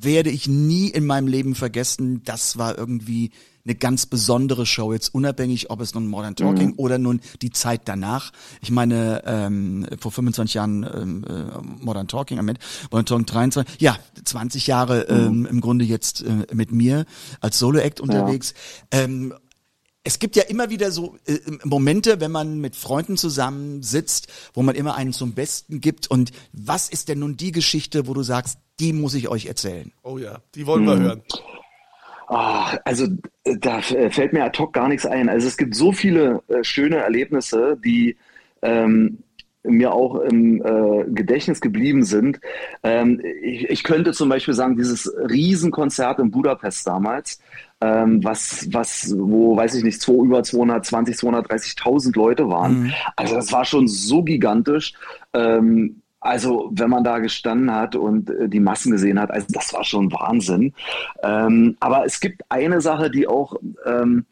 werde 0.00 0.30
ich 0.30 0.48
nie 0.48 0.88
in 0.88 1.06
meinem 1.06 1.28
Leben 1.28 1.54
vergessen. 1.54 2.22
Das 2.24 2.58
war 2.58 2.76
irgendwie 2.76 3.30
eine 3.64 3.74
ganz 3.76 4.06
besondere 4.06 4.66
Show, 4.66 4.92
jetzt 4.92 5.14
unabhängig, 5.14 5.70
ob 5.70 5.80
es 5.80 5.94
nun 5.94 6.08
Modern 6.08 6.34
Talking 6.34 6.74
oder 6.76 6.98
nun 6.98 7.20
die 7.42 7.50
Zeit 7.50 7.82
danach. 7.84 8.32
Ich 8.60 8.70
meine, 8.70 9.22
ähm, 9.24 9.86
vor 10.00 10.10
25 10.10 10.54
Jahren 10.54 10.82
ähm, 10.82 11.24
äh, 11.28 11.84
Modern 11.84 12.08
Talking, 12.08 12.38
Ende, 12.38 12.54
Modern 12.90 13.06
Talking 13.06 13.26
23, 13.26 13.80
ja, 13.80 13.96
20 14.24 14.66
Jahre 14.66 15.02
ähm, 15.02 15.46
im 15.46 15.60
Grunde 15.60 15.84
jetzt 15.84 16.22
äh, 16.22 16.46
mit 16.52 16.72
mir 16.72 17.04
als 17.40 17.58
Solo-Act 17.58 18.00
unterwegs. 18.00 18.54
Ähm, 18.90 19.32
es 20.04 20.18
gibt 20.18 20.36
ja 20.36 20.42
immer 20.42 20.70
wieder 20.70 20.90
so 20.90 21.16
äh, 21.26 21.38
Momente, 21.64 22.20
wenn 22.20 22.32
man 22.32 22.60
mit 22.60 22.74
Freunden 22.74 23.16
zusammen 23.16 23.82
sitzt, 23.82 24.32
wo 24.54 24.62
man 24.62 24.74
immer 24.74 24.96
einen 24.96 25.12
zum 25.12 25.34
Besten 25.34 25.80
gibt. 25.80 26.10
Und 26.10 26.32
was 26.52 26.88
ist 26.88 27.08
denn 27.08 27.20
nun 27.20 27.36
die 27.36 27.52
Geschichte, 27.52 28.06
wo 28.06 28.14
du 28.14 28.22
sagst, 28.22 28.58
die 28.80 28.92
muss 28.92 29.14
ich 29.14 29.28
euch 29.28 29.46
erzählen? 29.46 29.92
Oh 30.02 30.18
ja, 30.18 30.40
die 30.54 30.66
wollen 30.66 30.86
wir 30.86 30.98
hören. 30.98 31.22
Ah, 32.26 32.78
also 32.84 33.06
äh, 33.44 33.56
da 33.58 33.78
äh, 33.78 34.10
fällt 34.10 34.32
mir 34.32 34.44
ad 34.44 34.58
hoc 34.58 34.72
gar 34.72 34.88
nichts 34.88 35.06
ein. 35.06 35.28
Also 35.28 35.46
es 35.46 35.56
gibt 35.56 35.74
so 35.74 35.92
viele 35.92 36.42
äh, 36.48 36.64
schöne 36.64 36.96
Erlebnisse, 36.96 37.78
die 37.84 38.16
ähm, 38.62 39.22
mir 39.64 39.92
auch 39.92 40.16
im 40.16 40.60
äh, 40.62 41.04
Gedächtnis 41.10 41.60
geblieben 41.60 42.04
sind. 42.04 42.40
Ähm, 42.82 43.20
ich, 43.42 43.68
ich 43.68 43.84
könnte 43.84 44.12
zum 44.12 44.28
Beispiel 44.28 44.54
sagen, 44.54 44.76
dieses 44.76 45.12
Riesenkonzert 45.16 46.18
in 46.18 46.30
Budapest 46.30 46.86
damals, 46.86 47.40
ähm, 47.80 48.22
was, 48.24 48.68
was, 48.72 49.14
wo, 49.16 49.56
weiß 49.56 49.74
ich 49.74 49.84
nicht, 49.84 50.00
zwei, 50.00 50.24
über 50.24 50.42
220, 50.42 51.16
230.000 51.16 52.16
Leute 52.16 52.48
waren. 52.48 52.92
Also 53.16 53.34
das 53.34 53.52
war 53.52 53.64
schon 53.64 53.88
so 53.88 54.22
gigantisch. 54.22 54.94
Ähm, 55.32 56.02
also 56.20 56.70
wenn 56.72 56.88
man 56.88 57.02
da 57.02 57.18
gestanden 57.18 57.74
hat 57.74 57.96
und 57.96 58.30
äh, 58.30 58.48
die 58.48 58.60
Massen 58.60 58.92
gesehen 58.92 59.18
hat, 59.20 59.32
also 59.32 59.48
das 59.50 59.74
war 59.74 59.82
schon 59.82 60.12
Wahnsinn. 60.12 60.72
Ähm, 61.22 61.76
aber 61.80 62.04
es 62.04 62.20
gibt 62.20 62.42
eine 62.48 62.80
Sache, 62.80 63.10
die 63.10 63.26
auch 63.26 63.56
ähm, 63.84 64.26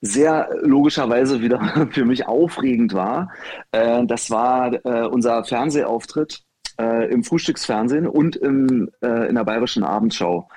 sehr 0.00 0.50
logischerweise 0.62 1.40
wieder 1.40 1.88
für 1.90 2.04
mich 2.04 2.26
aufregend 2.26 2.94
war. 2.94 3.30
Äh, 3.72 4.06
das 4.06 4.30
war 4.30 4.72
äh, 4.72 5.06
unser 5.06 5.44
Fernsehauftritt 5.44 6.42
äh, 6.80 7.10
im 7.10 7.24
Frühstücksfernsehen 7.24 8.06
und 8.06 8.36
im, 8.36 8.90
äh, 9.02 9.28
in 9.28 9.34
der 9.34 9.44
Bayerischen 9.44 9.84
Abendschau, 9.84 10.48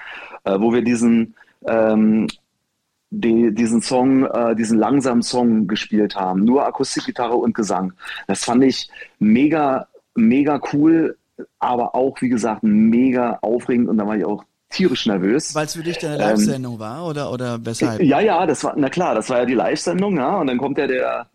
äh, 0.44 0.60
wo 0.60 0.74
wir 0.74 0.84
diesen 0.84 1.36
ähm, 1.68 2.28
die, 3.12 3.54
diesen 3.54 3.82
Song, 3.82 4.26
äh, 4.26 4.56
diesen 4.56 4.80
langsamen 4.80 5.22
Song 5.22 5.68
gespielt 5.68 6.16
haben. 6.16 6.46
Nur 6.46 6.66
Akustikgitarre 6.66 7.36
und 7.36 7.54
Gesang. 7.54 7.94
Das 8.28 8.46
fand 8.46 8.64
ich 8.64 8.90
mega, 9.20 9.88
mega 10.16 10.62
cool, 10.72 11.18
aber 11.60 11.94
auch, 11.94 12.22
wie 12.22 12.30
gesagt, 12.30 12.64
mega 12.64 13.38
aufregend 13.42 13.90
und 13.90 13.98
da 13.98 14.08
war 14.08 14.16
ich 14.16 14.26
auch 14.26 14.44
tierisch 14.72 15.06
nervös. 15.06 15.54
Weil 15.54 15.66
es 15.66 15.76
für 15.76 15.84
dich 15.84 15.98
deine 15.98 16.16
Ähm, 16.16 16.22
Live-Sendung 16.22 16.80
war 16.80 17.06
oder, 17.06 17.32
oder 17.32 17.64
weshalb? 17.64 18.02
Ja, 18.02 18.20
ja, 18.20 18.46
das 18.46 18.64
war, 18.64 18.74
na 18.76 18.90
klar, 18.90 19.16
das 19.16 19.30
war 19.30 19.40
ja 19.40 19.46
die 19.46 19.54
Live-Sendung, 19.54 20.18
ja, 20.18 20.38
und 20.38 20.48
dann 20.48 20.58
kommt 20.58 20.78
ja 20.78 20.88
der, 20.88 21.28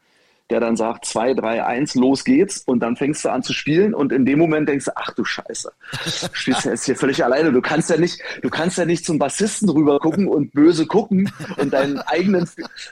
der 0.48 0.60
dann 0.60 0.76
sagt, 0.76 1.04
zwei, 1.04 1.34
drei, 1.34 1.64
eins, 1.64 1.94
los 1.96 2.24
geht's, 2.24 2.58
und 2.66 2.80
dann 2.80 2.96
fängst 2.96 3.24
du 3.24 3.30
an 3.30 3.42
zu 3.42 3.52
spielen, 3.52 3.94
und 3.94 4.12
in 4.12 4.24
dem 4.24 4.38
Moment 4.38 4.68
denkst 4.68 4.86
du, 4.86 4.92
ach 4.94 5.12
du 5.12 5.24
Scheiße, 5.24 5.70
du 5.92 6.28
spielst 6.32 6.64
ja 6.64 6.70
jetzt 6.70 6.84
hier 6.84 6.96
völlig 6.96 7.24
alleine, 7.24 7.52
du 7.52 7.60
kannst 7.60 7.90
ja 7.90 7.96
nicht, 7.96 8.20
du 8.42 8.48
kannst 8.48 8.78
ja 8.78 8.84
nicht 8.84 9.04
zum 9.04 9.18
Bassisten 9.18 9.68
rüber 9.68 9.98
gucken 9.98 10.28
und 10.28 10.52
böse 10.52 10.86
gucken 10.86 11.30
und 11.56 11.72
deinen 11.72 11.98
eigenen, 11.98 12.48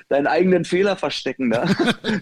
deinen 0.09 0.27
eigenen 0.27 0.65
Fehler 0.65 0.97
verstecken, 0.97 1.49
ne? 1.49 1.65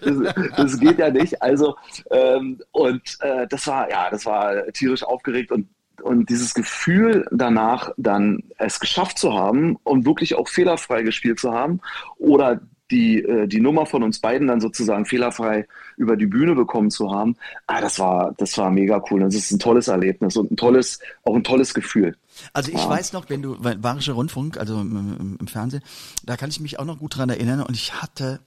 das, 0.01 0.33
das 0.55 0.79
geht 0.79 0.99
ja 0.99 1.09
nicht, 1.09 1.41
also, 1.41 1.75
ähm, 2.11 2.61
und 2.71 3.01
äh, 3.21 3.47
das 3.47 3.65
war, 3.67 3.89
ja, 3.89 4.09
das 4.11 4.25
war 4.25 4.71
tierisch 4.71 5.03
aufgeregt 5.03 5.51
und 5.51 5.67
und 6.03 6.29
dieses 6.29 6.53
Gefühl 6.53 7.25
danach 7.31 7.91
dann 7.97 8.43
es 8.57 8.79
geschafft 8.79 9.17
zu 9.17 9.33
haben 9.33 9.77
und 9.83 10.05
wirklich 10.05 10.35
auch 10.35 10.47
fehlerfrei 10.47 11.03
gespielt 11.03 11.39
zu 11.39 11.51
haben 11.51 11.79
oder 12.17 12.61
die, 12.91 13.23
äh, 13.23 13.47
die 13.47 13.59
Nummer 13.59 13.85
von 13.85 14.03
uns 14.03 14.19
beiden 14.19 14.47
dann 14.47 14.61
sozusagen 14.61 15.05
fehlerfrei 15.05 15.67
über 15.97 16.15
die 16.15 16.27
Bühne 16.27 16.53
bekommen 16.53 16.91
zu 16.91 17.11
haben, 17.11 17.35
ah, 17.67 17.81
das 17.81 17.97
war, 17.99 18.33
das 18.37 18.57
war 18.57 18.69
mega 18.69 19.03
cool. 19.09 19.21
Das 19.21 19.35
ist 19.35 19.51
ein 19.51 19.59
tolles 19.59 19.87
Erlebnis 19.87 20.37
und 20.37 20.51
ein 20.51 20.57
tolles, 20.57 20.99
auch 21.23 21.35
ein 21.35 21.43
tolles 21.43 21.73
Gefühl. 21.73 22.15
Also 22.51 22.71
ich 22.71 22.83
Ja. 22.83 22.89
weiß 22.89 23.13
noch, 23.13 23.29
wenn 23.29 23.41
du, 23.41 23.57
Bayerischer 23.59 24.13
Rundfunk, 24.13 24.57
also 24.57 24.79
im, 24.79 25.37
im, 25.39 25.47
Fernsehen, 25.47 25.83
da 26.23 26.37
kann 26.37 26.49
ich 26.49 26.59
mich 26.59 26.79
auch 26.79 26.85
noch 26.85 26.99
gut 26.99 27.17
dran 27.17 27.29
erinnern 27.29 27.61
und 27.61 27.75
ich 27.75 28.01
hatte, 28.01 28.41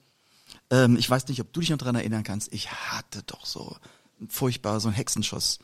ähm, 0.70 0.96
ich 0.96 1.08
weiß 1.08 1.26
nicht, 1.28 1.40
ob 1.40 1.52
du 1.52 1.60
dich 1.60 1.70
noch 1.70 1.78
dran 1.78 1.96
erinnern 1.96 2.22
kannst, 2.22 2.52
ich 2.52 2.70
hatte 2.70 3.22
doch 3.26 3.44
so 3.46 3.76
furchtbar, 4.28 4.80
so 4.80 4.88
ein 4.88 4.94
Hexenschuss. 4.94 5.58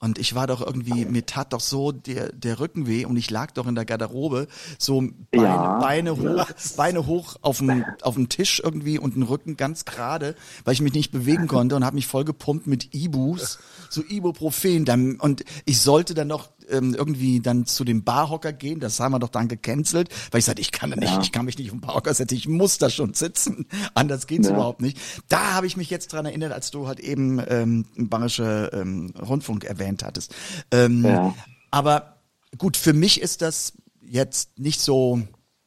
Und 0.00 0.18
ich 0.18 0.34
war 0.36 0.46
doch 0.46 0.64
irgendwie, 0.64 1.04
mir 1.04 1.26
tat 1.26 1.52
doch 1.52 1.60
so 1.60 1.90
der, 1.90 2.30
der 2.32 2.60
Rücken 2.60 2.86
weh 2.86 3.04
und 3.04 3.16
ich 3.16 3.30
lag 3.30 3.50
doch 3.50 3.66
in 3.66 3.74
der 3.74 3.84
Garderobe, 3.84 4.46
so 4.78 5.00
Beine, 5.32 5.44
Ja. 5.44 5.78
Beine 5.80 6.16
hoch, 6.16 6.46
Beine 6.76 7.06
hoch 7.06 7.34
auf 7.40 7.58
dem, 7.58 7.84
auf 8.02 8.14
dem 8.14 8.28
Tisch 8.28 8.60
irgendwie 8.64 8.98
und 9.00 9.16
den 9.16 9.24
Rücken 9.24 9.56
ganz 9.56 9.84
gerade, 9.84 10.36
weil 10.64 10.74
ich 10.74 10.80
mich 10.80 10.92
nicht 10.92 11.10
bewegen 11.10 11.48
konnte 11.48 11.74
und 11.74 11.84
habe 11.84 11.96
mich 11.96 12.06
voll 12.06 12.24
gepumpt 12.24 12.68
mit 12.68 12.94
Ibus, 12.94 13.58
so 13.90 14.02
Ibuprofen. 14.08 14.84
Dann, 14.84 15.16
und 15.16 15.44
ich 15.64 15.80
sollte 15.80 16.14
dann 16.14 16.28
noch 16.28 16.48
ähm, 16.70 16.94
irgendwie 16.94 17.40
dann 17.40 17.66
zu 17.66 17.84
dem 17.84 18.04
Barhocker 18.04 18.52
gehen, 18.52 18.80
das 18.80 19.00
haben 19.00 19.12
wir 19.12 19.18
doch 19.18 19.28
dann 19.28 19.48
gecancelt, 19.48 20.08
weil 20.30 20.38
ich 20.40 20.44
sagte, 20.44 20.60
ich 20.62 20.72
kann 20.72 20.90
da 20.90 20.96
nicht, 20.96 21.12
Ja. 21.12 21.20
ich 21.20 21.32
kann 21.32 21.44
mich 21.44 21.58
nicht 21.58 21.70
auf 21.70 21.76
den 21.76 21.80
Barhocker 21.80 22.12
setzen, 22.14 22.34
ich 22.34 22.48
muss 22.48 22.78
da 22.78 22.90
schon 22.90 23.14
sitzen, 23.14 23.66
anders 23.94 24.26
geht's 24.26 24.48
Ja. 24.48 24.54
überhaupt 24.54 24.80
nicht. 24.82 24.98
Da 25.28 25.54
habe 25.54 25.66
ich 25.66 25.76
mich 25.76 25.90
jetzt 25.90 26.12
dran 26.12 26.26
erinnert, 26.26 26.52
als 26.52 26.70
du 26.70 26.86
halt 26.86 27.00
eben 27.00 27.40
ähm, 27.48 27.86
Bayerische 27.96 28.70
ähm, 28.72 29.12
Rundfunk 29.20 29.64
erwähnt 29.64 30.02
hattest. 30.04 30.34
Ähm, 30.70 31.04
Ja. 31.04 31.34
Aber 31.70 32.16
gut, 32.56 32.76
für 32.76 32.92
mich 32.92 33.20
ist 33.20 33.42
das 33.42 33.72
jetzt 34.00 34.58
nicht 34.58 34.80
so, 34.80 35.20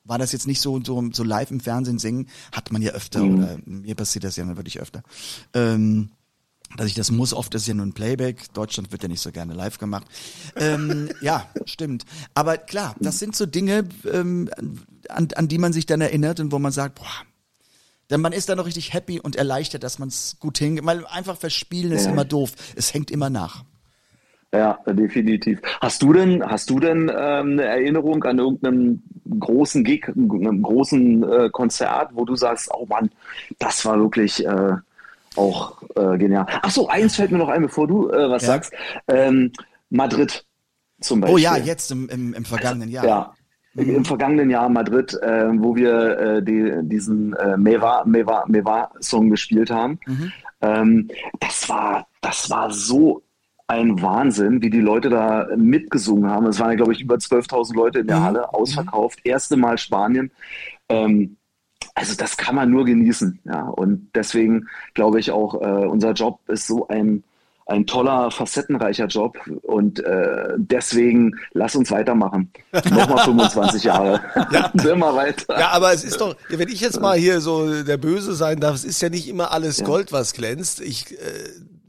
war 0.03 0.17
das 0.17 0.31
jetzt 0.31 0.47
nicht 0.47 0.61
so, 0.61 0.81
so, 0.83 1.09
so 1.13 1.23
live 1.23 1.51
im 1.51 1.59
Fernsehen 1.59 1.99
singen, 1.99 2.27
hat 2.51 2.71
man 2.71 2.81
ja 2.81 2.91
öfter 2.93 3.23
Mhm. 3.23 3.37
oder 3.37 3.57
mir 3.65 3.93
passiert 3.95 4.23
das 4.23 4.35
ja 4.35 4.47
wirklich 4.57 4.79
öfter. 4.79 5.03
Ähm, 5.53 6.09
dass 6.77 6.87
ich 6.87 6.93
das 6.93 7.11
muss, 7.11 7.33
oft 7.33 7.53
ist 7.55 7.67
ja 7.67 7.73
nur 7.73 7.85
ein 7.85 7.93
Playback. 7.93 8.53
Deutschland 8.53 8.91
wird 8.91 9.03
ja 9.03 9.09
nicht 9.09 9.21
so 9.21 9.31
gerne 9.31 9.53
live 9.53 9.77
gemacht. 9.77 10.05
Ähm, 10.55 11.09
ja, 11.21 11.47
stimmt. 11.65 12.05
Aber 12.33 12.57
klar, 12.57 12.95
das 12.99 13.19
sind 13.19 13.35
so 13.35 13.45
Dinge, 13.45 13.85
ähm, 14.11 14.49
an, 15.09 15.27
an 15.35 15.47
die 15.47 15.57
man 15.57 15.73
sich 15.73 15.85
dann 15.85 16.01
erinnert 16.01 16.39
und 16.39 16.51
wo 16.51 16.59
man 16.59 16.71
sagt, 16.71 16.95
boah, 16.95 17.05
denn 18.09 18.21
man 18.21 18.33
ist 18.33 18.49
dann 18.49 18.57
noch 18.57 18.65
richtig 18.65 18.93
happy 18.93 19.19
und 19.21 19.35
erleichtert, 19.37 19.83
dass 19.83 19.97
man 19.97 20.09
es 20.09 20.37
gut 20.39 20.57
hingeht. 20.57 20.85
Weil 20.85 21.05
einfach 21.05 21.37
verspielen 21.37 21.93
ist 21.93 22.05
Ja. 22.05 22.11
immer 22.11 22.25
doof. 22.25 22.51
Es 22.75 22.93
hängt 22.93 23.09
immer 23.09 23.29
nach. 23.29 23.63
Ja, 24.53 24.77
definitiv. 24.85 25.61
Hast 25.79 26.01
du 26.01 26.11
denn, 26.11 26.43
hast 26.45 26.69
du 26.69 26.81
denn 26.81 27.03
ähm, 27.03 27.51
eine 27.53 27.63
Erinnerung 27.63 28.21
an 28.25 28.37
irgendeinem 28.37 29.01
großen 29.39 29.85
Gig, 29.85 30.09
einem 30.09 30.61
großen 30.61 31.23
äh, 31.23 31.49
Konzert, 31.51 32.09
wo 32.13 32.25
du 32.25 32.35
sagst, 32.35 32.69
oh 32.73 32.85
Mann, 32.85 33.09
das 33.59 33.85
war 33.85 33.97
wirklich 33.97 34.45
äh, 34.45 34.73
auch 35.35 35.81
äh, 35.95 36.17
genial. 36.17 36.45
Ach 36.61 36.71
so, 36.71 36.87
eins 36.89 37.15
fällt 37.15 37.31
mir 37.31 37.37
noch 37.37 37.49
ein, 37.49 37.61
bevor 37.61 37.87
du 37.87 38.09
äh, 38.09 38.29
was 38.29 38.43
Ja. 38.43 38.47
sagst. 38.49 38.73
Ähm, 39.07 39.51
Madrid. 39.89 40.45
zum 41.01 41.21
Beispiel. 41.21 41.35
Oh 41.35 41.37
ja, 41.37 41.57
jetzt 41.57 41.91
im, 41.91 42.09
im, 42.09 42.33
im 42.33 42.45
vergangenen 42.45 42.89
Jahr. 42.89 43.05
Ja. 43.05 43.33
Im, 43.75 43.95
Im 43.95 44.05
vergangenen 44.05 44.49
Jahr 44.49 44.67
Madrid, 44.67 45.13
äh, 45.21 45.47
wo 45.53 45.75
wir 45.75 46.19
äh, 46.19 46.43
die, 46.43 46.73
diesen 46.83 47.33
äh, 47.37 47.55
Meva, 47.55 48.03
Meva, 48.05 48.43
Meva 48.47 48.91
Song 48.99 49.29
gespielt 49.29 49.71
haben. 49.71 49.97
Ähm, 50.61 51.09
das 51.39 51.69
war, 51.69 52.05
das 52.21 52.49
war 52.49 52.69
so 52.71 53.23
ein 53.67 54.01
Wahnsinn, 54.01 54.61
wie 54.61 54.69
die 54.69 54.81
Leute 54.81 55.09
da 55.09 55.47
mitgesungen 55.55 56.29
haben. 56.29 56.47
Es 56.47 56.59
waren 56.59 56.71
ja, 56.71 56.75
glaube 56.75 56.91
ich, 56.91 56.99
über 56.99 57.15
12.000 57.15 57.73
Leute 57.73 57.99
in 57.99 58.07
der 58.07 58.21
Halle, 58.21 58.53
ausverkauft. 58.53 59.19
Erste 59.23 59.55
Mal 59.55 59.77
Spanien. 59.77 60.31
Ähm, 60.89 61.37
also 62.01 62.15
das 62.15 62.35
kann 62.35 62.55
man 62.55 62.71
nur 62.71 62.83
genießen. 62.83 63.39
Ja. 63.45 63.67
Und 63.67 64.09
deswegen 64.15 64.67
glaube 64.95 65.19
ich 65.19 65.29
auch, 65.29 65.53
äh, 65.61 65.85
unser 65.85 66.13
Job 66.13 66.39
ist 66.47 66.65
so 66.65 66.87
ein, 66.87 67.23
ein 67.67 67.85
toller, 67.85 68.31
facettenreicher 68.31 69.05
Job. 69.05 69.37
Und 69.61 69.99
äh, 70.03 70.55
deswegen 70.57 71.37
lass 71.53 71.75
uns 71.75 71.91
weitermachen. 71.91 72.51
Nochmal 72.89 73.23
25 73.23 73.83
Jahre. 73.83 74.19
Immer 74.73 75.15
weiter. 75.15 75.59
Ja, 75.59 75.69
aber 75.69 75.93
es 75.93 76.03
ist 76.03 76.19
doch, 76.19 76.35
wenn 76.49 76.69
ich 76.69 76.81
jetzt 76.81 76.99
mal 76.99 77.15
hier 77.15 77.39
so 77.39 77.83
der 77.83 77.97
Böse 77.97 78.33
sein 78.33 78.59
darf, 78.59 78.73
es 78.73 78.83
ist 78.83 78.99
ja 79.03 79.09
nicht 79.09 79.29
immer 79.29 79.51
alles 79.51 79.83
Gold, 79.83 80.11
was 80.11 80.33
glänzt. 80.33 80.81
Ich 80.81 81.11
äh, 81.11 81.15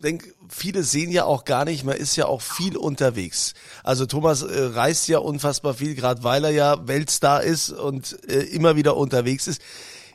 denke, 0.02 0.35
viele 0.50 0.83
sehen 0.83 1.11
ja 1.11 1.25
auch 1.25 1.45
gar 1.45 1.64
nicht, 1.64 1.85
man 1.85 1.97
ist 1.97 2.16
ja 2.16 2.26
auch 2.26 2.42
viel 2.42 2.76
unterwegs. 2.76 3.54
Also 3.83 4.04
Thomas 4.04 4.42
äh, 4.42 4.61
reist 4.61 5.09
ja 5.09 5.19
unfassbar 5.19 5.73
viel, 5.73 5.95
gerade 5.95 6.23
weil 6.23 6.45
er 6.45 6.50
ja 6.50 6.87
Weltstar 6.87 7.42
ist 7.42 7.71
und 7.71 8.19
äh, 8.28 8.40
immer 8.40 8.76
wieder 8.76 8.97
unterwegs 8.97 9.47
ist. 9.47 9.62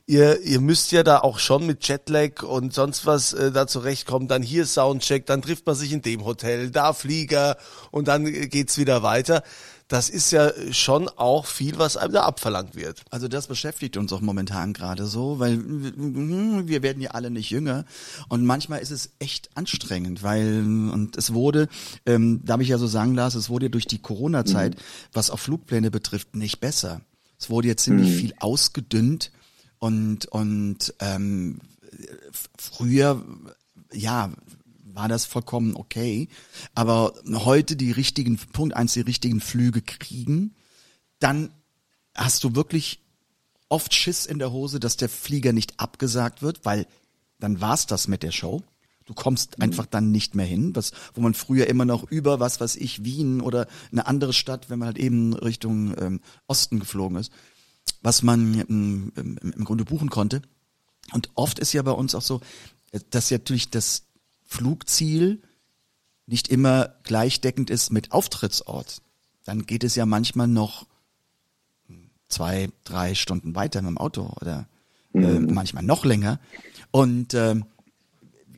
Ihr, 0.10 0.42
ihr 0.44 0.62
müsst 0.62 0.94
ja 0.94 1.04
da 1.04 1.20
auch 1.20 1.38
schon 1.38 1.66
mit 1.66 1.86
Jetlag 1.86 2.42
und 2.42 2.74
sonst 2.74 3.06
was 3.06 3.34
äh, 3.34 3.52
da 3.52 3.68
zurechtkommen. 3.68 4.30
Dann 4.30 4.42
hier 4.42 4.66
Soundcheck, 4.66 5.26
dann 5.26 5.42
trifft 5.42 5.66
man 5.66 5.76
sich 5.76 5.92
in 5.92 6.02
dem 6.02 6.24
Hotel, 6.24 6.72
da 6.72 6.94
Flieger 6.94 7.58
und 7.92 8.08
dann 8.08 8.26
äh, 8.26 8.48
geht's 8.48 8.78
wieder 8.78 9.04
weiter. 9.04 9.44
Das 9.90 10.08
ist 10.08 10.32
ja 10.32 10.54
schon 10.72 11.10
auch 11.10 11.46
viel, 11.46 11.78
was 11.78 11.98
einem 11.98 12.14
da 12.14 12.24
abverlangt 12.24 12.76
wird. 12.76 13.04
Also 13.10 13.28
das 13.28 13.48
beschäftigt 13.48 13.98
uns 13.98 14.14
auch 14.14 14.22
momentan 14.22 14.72
gerade 14.72 15.08
so, 15.08 15.40
weil 15.40 15.56
hm, 15.56 16.70
wir 16.70 16.84
werden 16.84 17.02
ja 17.02 17.12
alle 17.12 17.30
nicht 17.30 17.50
jünger 17.50 17.84
und 18.30 18.46
manchmal 18.46 18.80
ist 18.80 18.92
es 18.92 19.12
echt 19.20 19.50
anstrengend, 19.56 20.24
weil 20.24 20.62
und 20.90 21.18
es 21.18 21.34
wurde, 21.34 21.68
ähm, 22.06 22.40
da 22.46 22.54
habe 22.54 22.64
ich 22.64 22.70
ja 22.70 22.78
so 22.78 22.88
sagen 22.88 23.14
lassen, 23.14 23.40
es 23.40 23.50
wurde 23.50 23.70
durch 23.70 23.88
die 23.88 24.00
Corona-Zeit, 24.00 24.78
was 25.12 25.32
auch 25.32 25.40
Flugpläne 25.40 25.92
betrifft, 25.92 26.34
nicht 26.34 26.62
besser. 26.62 27.02
Es 27.38 27.50
wurde 27.50 27.68
jetzt 27.68 27.84
ziemlich 27.84 28.16
viel 28.16 28.34
ausgedünnt 28.40 29.32
und 29.79 30.25
und 30.27 30.93
ähm, 31.00 31.60
früher 32.57 33.24
ja 33.93 34.31
war 34.93 35.07
das 35.07 35.25
vollkommen 35.25 35.75
okay, 35.75 36.27
aber 36.74 37.13
heute 37.27 37.75
die 37.75 37.91
richtigen 37.91 38.38
Punkt 38.38 38.75
eins 38.75 38.93
die 38.93 39.01
richtigen 39.01 39.41
Flüge 39.41 39.81
kriegen, 39.81 40.55
dann 41.19 41.51
hast 42.15 42.43
du 42.43 42.55
wirklich 42.55 43.00
oft 43.69 43.93
Schiss 43.93 44.25
in 44.25 44.39
der 44.39 44.51
Hose, 44.51 44.79
dass 44.79 44.98
der 44.98 45.10
Flieger 45.10 45.53
nicht 45.53 45.79
abgesagt 45.79 46.41
wird, 46.41 46.65
weil 46.65 46.88
dann 47.39 47.62
war's 47.62 47.86
das 47.86 48.07
mit 48.07 48.24
der 48.24 48.31
Show. 48.31 48.63
Du 49.05 49.13
kommst 49.13 49.62
einfach 49.62 49.86
dann 49.86 50.12
nicht 50.12 50.36
mehr 50.36 50.46
hin, 50.46 50.75
was, 50.75 50.91
wo 51.13 51.22
man 51.22 51.34
früher 51.34 51.67
immer 51.67 51.86
noch 51.86 52.10
über, 52.12 52.39
was 52.39 52.60
weiß 52.60 52.75
ich, 52.75 53.05
Wien 53.05 53.39
oder 53.39 53.67
eine 53.91 54.05
andere 54.05 54.34
Stadt, 54.34 54.69
wenn 54.69 54.79
man 54.79 54.88
halt 54.88 54.98
eben 54.98 55.34
Richtung 55.34 55.96
ähm, 55.98 56.19
Osten 56.48 56.79
geflogen 56.79 57.17
ist, 57.17 57.31
was 58.01 58.24
man 58.24 58.65
ähm, 58.70 59.12
im, 59.15 59.38
im 59.38 59.65
Grunde 59.65 59.86
buchen 59.86 60.10
konnte. 60.10 60.41
Und 61.13 61.29
oft 61.36 61.60
ist 61.60 61.74
ja 61.74 61.82
bei 61.82 61.91
uns 61.91 62.15
auch 62.15 62.22
so, 62.22 62.41
äh, 62.91 63.00
dass 63.10 63.29
ja 63.29 63.38
natürlich 63.38 63.70
das 63.70 64.03
Flugziel 64.46 65.41
nicht 66.25 66.50
immer 66.50 66.96
gleichdeckend 67.03 67.70
ist 67.70 67.91
mit 67.91 68.12
Auftrittsort. 68.12 69.01
Dann 69.46 69.65
geht 69.65 69.84
es 69.84 69.96
ja 69.96 70.06
manchmal 70.06 70.48
noch 70.48 70.86
zwei, 72.27 72.70
drei 72.84 73.15
Stunden 73.15 73.56
weiter 73.56 73.82
mit 73.82 73.91
dem 73.91 73.98
Auto 73.98 74.34
oder 74.41 74.67
äh, 75.13 75.39
manchmal 75.39 75.84
noch 75.84 76.06
länger. 76.06 76.39
Und 76.91 77.34
ähm, 77.34 77.65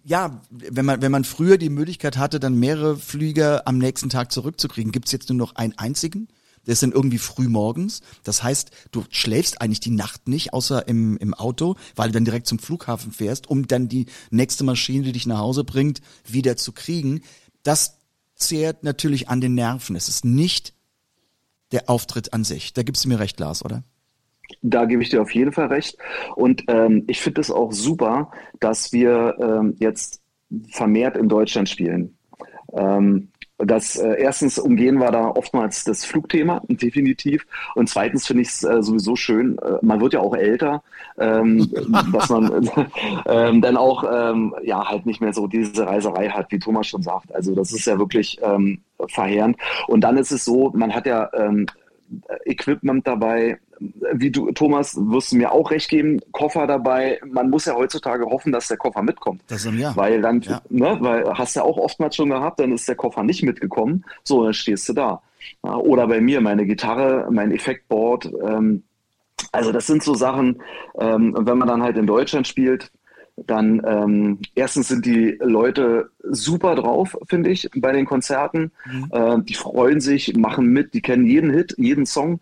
ja, 0.03 0.41
wenn 0.49 0.85
man, 0.85 1.01
wenn 1.01 1.11
man 1.11 1.23
früher 1.23 1.57
die 1.57 1.69
Möglichkeit 1.69 2.17
hatte, 2.17 2.39
dann 2.39 2.55
mehrere 2.55 2.97
Flüge 2.97 3.67
am 3.67 3.77
nächsten 3.77 4.09
Tag 4.09 4.31
zurückzukriegen, 4.31 4.91
gibt's 4.91 5.11
jetzt 5.11 5.29
nur 5.29 5.37
noch 5.37 5.55
einen 5.55 5.77
einzigen. 5.77 6.27
Ist 6.69 6.83
dann 6.83 6.91
irgendwie 6.91 7.17
früh 7.17 7.47
morgens. 7.47 8.01
Das 8.23 8.43
heißt, 8.43 8.71
du 8.91 9.03
schläfst 9.09 9.61
eigentlich 9.61 9.79
die 9.79 9.91
Nacht 9.91 10.27
nicht, 10.27 10.53
außer 10.53 10.87
im, 10.87 11.17
im 11.17 11.33
Auto, 11.33 11.75
weil 11.95 12.09
du 12.09 12.13
dann 12.13 12.25
direkt 12.25 12.47
zum 12.47 12.59
Flughafen 12.59 13.11
fährst, 13.11 13.49
um 13.49 13.67
dann 13.67 13.89
die 13.89 14.05
nächste 14.29 14.63
Maschine, 14.63 15.03
die 15.03 15.11
dich 15.11 15.25
nach 15.25 15.39
Hause 15.39 15.63
bringt, 15.63 16.01
wieder 16.25 16.57
zu 16.57 16.71
kriegen. 16.71 17.21
Das 17.63 17.97
zehrt 18.35 18.83
natürlich 18.83 19.29
an 19.29 19.41
den 19.41 19.55
Nerven. 19.55 19.95
Es 19.95 20.07
ist 20.07 20.25
nicht 20.25 20.73
der 21.71 21.89
Auftritt 21.89 22.33
an 22.33 22.43
sich. 22.43 22.73
Da 22.73 22.83
gibst 22.83 23.05
du 23.05 23.09
mir 23.09 23.19
recht, 23.19 23.39
Lars, 23.39 23.63
oder? 23.63 23.83
Da 24.61 24.85
gebe 24.85 25.01
ich 25.03 25.09
dir 25.09 25.21
auf 25.21 25.33
jeden 25.33 25.51
Fall 25.51 25.67
recht. 25.67 25.97
Und 26.35 26.63
ähm, 26.67 27.03
ich 27.07 27.21
finde 27.21 27.41
es 27.41 27.51
auch 27.51 27.71
super, 27.71 28.31
dass 28.59 28.91
wir 28.91 29.37
ähm, 29.39 29.75
jetzt 29.79 30.21
vermehrt 30.69 31.15
in 31.15 31.29
Deutschland 31.29 31.69
spielen. 31.69 32.17
Ähm, 32.73 33.29
das 33.59 33.97
äh, 33.97 34.21
erstens 34.21 34.57
umgehen 34.57 34.99
wir 34.99 35.11
da 35.11 35.27
oftmals 35.27 35.83
das 35.83 36.05
Flugthema, 36.05 36.61
definitiv. 36.67 37.45
Und 37.75 37.89
zweitens 37.89 38.25
finde 38.25 38.43
ich 38.43 38.49
es 38.49 38.63
äh, 38.63 38.81
sowieso 38.81 39.15
schön, 39.15 39.57
äh, 39.59 39.77
man 39.81 39.99
wird 40.01 40.13
ja 40.13 40.21
auch 40.21 40.35
älter, 40.35 40.81
ähm, 41.17 41.69
dass 42.13 42.29
man 42.29 42.69
ähm, 43.25 43.61
dann 43.61 43.77
auch 43.77 44.03
ähm, 44.11 44.55
ja 44.63 44.87
halt 44.87 45.05
nicht 45.05 45.21
mehr 45.21 45.33
so 45.33 45.47
diese 45.47 45.85
Reiserei 45.85 46.29
hat, 46.29 46.51
wie 46.51 46.59
Thomas 46.59 46.87
schon 46.87 47.03
sagt. 47.03 47.33
Also 47.35 47.53
das 47.53 47.71
ist 47.71 47.85
ja 47.85 47.99
wirklich 47.99 48.39
ähm, 48.41 48.81
verheerend. 49.07 49.57
Und 49.87 50.01
dann 50.01 50.17
ist 50.17 50.31
es 50.31 50.45
so, 50.45 50.71
man 50.73 50.93
hat 50.93 51.05
ja 51.05 51.29
ähm, 51.33 51.67
Equipment 52.45 53.05
dabei, 53.05 53.59
wie 54.13 54.31
du, 54.31 54.51
Thomas, 54.51 54.95
wirst 54.99 55.31
du 55.31 55.37
mir 55.37 55.51
auch 55.51 55.71
recht 55.71 55.89
geben, 55.89 56.19
Koffer 56.31 56.67
dabei. 56.67 57.19
Man 57.25 57.49
muss 57.49 57.65
ja 57.65 57.75
heutzutage 57.75 58.25
hoffen, 58.25 58.51
dass 58.51 58.67
der 58.67 58.77
Koffer 58.77 59.01
mitkommt. 59.01 59.41
Das 59.47 59.65
ist 59.65 59.73
ja. 59.73 59.95
Weil 59.95 60.21
dann, 60.21 60.41
Ja. 60.41 60.61
ne, 60.69 60.97
weil 60.99 61.25
hast 61.37 61.55
du 61.55 61.61
ja 61.61 61.65
auch 61.65 61.77
oftmals 61.77 62.15
schon 62.15 62.29
gehabt, 62.29 62.59
dann 62.59 62.71
ist 62.73 62.87
der 62.87 62.95
Koffer 62.95 63.23
nicht 63.23 63.43
mitgekommen. 63.43 64.03
So, 64.23 64.43
dann 64.43 64.53
stehst 64.53 64.89
du 64.89 64.93
da. 64.93 65.21
Oder 65.61 66.07
bei 66.07 66.19
mir, 66.21 66.41
meine 66.41 66.65
Gitarre, 66.65 67.27
mein 67.31 67.51
Effektboard. 67.51 68.31
Ähm, 68.45 68.83
also 69.51 69.71
das 69.71 69.87
sind 69.87 70.03
so 70.03 70.13
Sachen, 70.13 70.61
ähm, 70.99 71.35
wenn 71.39 71.57
man 71.57 71.67
dann 71.67 71.81
halt 71.81 71.97
in 71.97 72.05
Deutschland 72.05 72.45
spielt, 72.47 72.91
dann 73.47 73.81
ähm, 73.85 74.39
erstens 74.55 74.87
sind 74.87 75.05
die 75.05 75.37
Leute 75.41 76.09
super 76.23 76.75
drauf, 76.75 77.17
finde 77.27 77.49
ich, 77.49 77.69
bei 77.75 77.91
den 77.91 78.05
Konzerten. 78.05 78.71
Äh, 79.11 79.37
die 79.41 79.53
freuen 79.55 80.01
sich, 80.01 80.35
machen 80.35 80.67
mit, 80.67 80.93
die 80.93 81.01
kennen 81.01 81.25
jeden 81.25 81.51
Hit, 81.51 81.75
jeden 81.77 82.05
Song. 82.05 82.39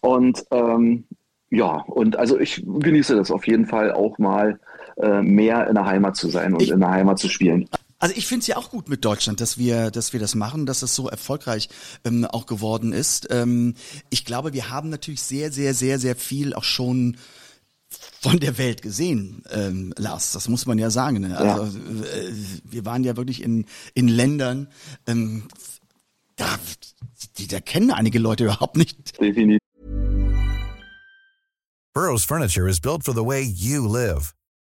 Und 0.00 0.44
ähm, 0.50 1.04
ja, 1.50 1.82
und 1.86 2.16
also 2.16 2.38
ich 2.38 2.62
genieße 2.66 3.16
das 3.16 3.30
auf 3.30 3.46
jeden 3.46 3.66
Fall 3.66 3.92
auch 3.92 4.18
mal 4.18 4.60
äh, 4.98 5.22
mehr 5.22 5.66
in 5.68 5.74
der 5.74 5.86
Heimat 5.86 6.16
zu 6.16 6.28
sein 6.28 6.52
und 6.54 6.62
Ich- 6.62 6.70
in 6.70 6.80
der 6.80 6.90
Heimat 6.90 7.18
zu 7.18 7.28
spielen. 7.28 7.68
Also 8.00 8.14
ich 8.16 8.28
finde 8.28 8.42
es 8.42 8.46
ja 8.46 8.56
auch 8.56 8.70
gut 8.70 8.88
mit 8.88 9.04
Deutschland, 9.04 9.40
dass 9.40 9.58
wir, 9.58 9.90
dass 9.90 10.12
wir 10.12 10.20
das 10.20 10.36
machen, 10.36 10.66
dass 10.66 10.82
es 10.82 10.94
so 10.94 11.08
erfolgreich 11.08 11.68
ähm, 12.04 12.24
auch 12.26 12.46
geworden 12.46 12.92
ist. 12.92 13.26
Ähm, 13.32 13.74
ich 14.08 14.24
glaube, 14.24 14.52
wir 14.52 14.70
haben 14.70 14.88
natürlich 14.88 15.22
sehr, 15.22 15.50
sehr, 15.50 15.74
sehr, 15.74 15.98
sehr 15.98 16.14
viel 16.14 16.54
auch 16.54 16.62
schon 16.62 17.16
von 18.20 18.38
der 18.40 18.58
Welt 18.58 18.82
gesehen, 18.82 19.42
ähm, 19.50 19.92
Lars. 19.96 20.32
Das 20.32 20.48
muss 20.48 20.66
man 20.66 20.78
ja 20.78 20.90
sagen. 20.90 21.20
Ne? 21.20 21.36
Also 21.36 21.78
äh, 21.78 22.32
wir 22.64 22.84
waren 22.84 23.04
ja 23.04 23.16
wirklich 23.16 23.42
in 23.42 23.64
in 23.94 24.08
Ländern, 24.08 24.68
ähm, 25.06 25.44
da, 26.36 26.58
die, 27.36 27.46
da 27.46 27.60
kennen 27.60 27.90
einige 27.90 28.18
Leute 28.18 28.44
überhaupt 28.44 28.76
nicht. 28.76 29.20
Definitiv. 29.20 29.58
Burrow's 31.94 32.24
furniture 32.24 32.68
is 32.68 32.80
built 32.80 33.02
for 33.02 33.12
the 33.12 33.24
way 33.24 33.42
you 33.42 33.86
live. 33.88 34.34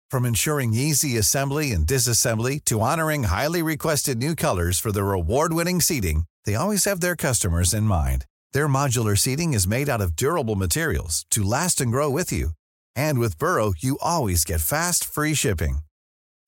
From 0.09 0.25
ensuring 0.25 0.73
easy 0.73 1.17
assembly 1.17 1.71
and 1.71 1.85
disassembly 1.85 2.63
to 2.65 2.79
honoring 2.79 3.25
highly 3.25 3.61
requested 3.61 4.17
new 4.17 4.35
colors 4.35 4.79
for 4.79 4.91
their 4.91 5.11
award-winning 5.11 5.81
seating, 5.81 6.23
they 6.45 6.55
always 6.55 6.85
have 6.85 6.99
their 6.99 7.15
customers 7.15 7.73
in 7.73 7.83
mind. 7.83 8.25
Their 8.53 8.67
modular 8.67 9.17
seating 9.17 9.53
is 9.53 9.67
made 9.67 9.89
out 9.89 10.01
of 10.01 10.15
durable 10.15 10.55
materials 10.55 11.25
to 11.31 11.43
last 11.43 11.81
and 11.81 11.91
grow 11.91 12.09
with 12.09 12.31
you. 12.31 12.51
And 12.95 13.19
with 13.19 13.37
Burrow, 13.37 13.73
you 13.77 13.97
always 14.01 14.45
get 14.45 14.61
fast, 14.61 15.03
free 15.03 15.33
shipping. 15.33 15.79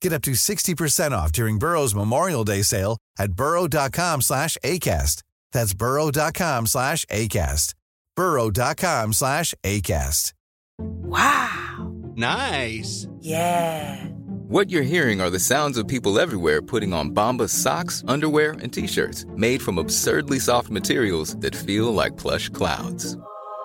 Get 0.01 0.13
up 0.13 0.21
to 0.23 0.31
60% 0.31 1.11
off 1.11 1.31
during 1.31 1.59
Burrow's 1.59 1.95
Memorial 1.95 2.43
Day 2.43 2.61
sale 2.63 2.97
at 3.19 3.33
burrow.com 3.33 4.21
slash 4.21 4.57
ACAST. 4.63 5.21
That's 5.51 5.73
burrow.com 5.73 6.67
slash 6.67 7.05
ACAST. 7.05 7.73
burrow.com 8.15 9.13
slash 9.13 9.53
ACAST. 9.63 10.33
Wow. 10.79 11.93
Nice. 12.15 13.07
Yeah. 13.19 14.05
What 14.47 14.69
you're 14.69 14.81
hearing 14.81 15.21
are 15.21 15.29
the 15.29 15.39
sounds 15.39 15.77
of 15.77 15.87
people 15.87 16.19
everywhere 16.19 16.61
putting 16.61 16.91
on 16.93 17.11
Bombas 17.15 17.49
socks, 17.51 18.03
underwear, 18.07 18.51
and 18.51 18.73
t-shirts 18.73 19.25
made 19.35 19.61
from 19.61 19.77
absurdly 19.77 20.39
soft 20.39 20.69
materials 20.69 21.35
that 21.37 21.55
feel 21.55 21.93
like 21.93 22.17
plush 22.17 22.49
clouds. 22.49 23.17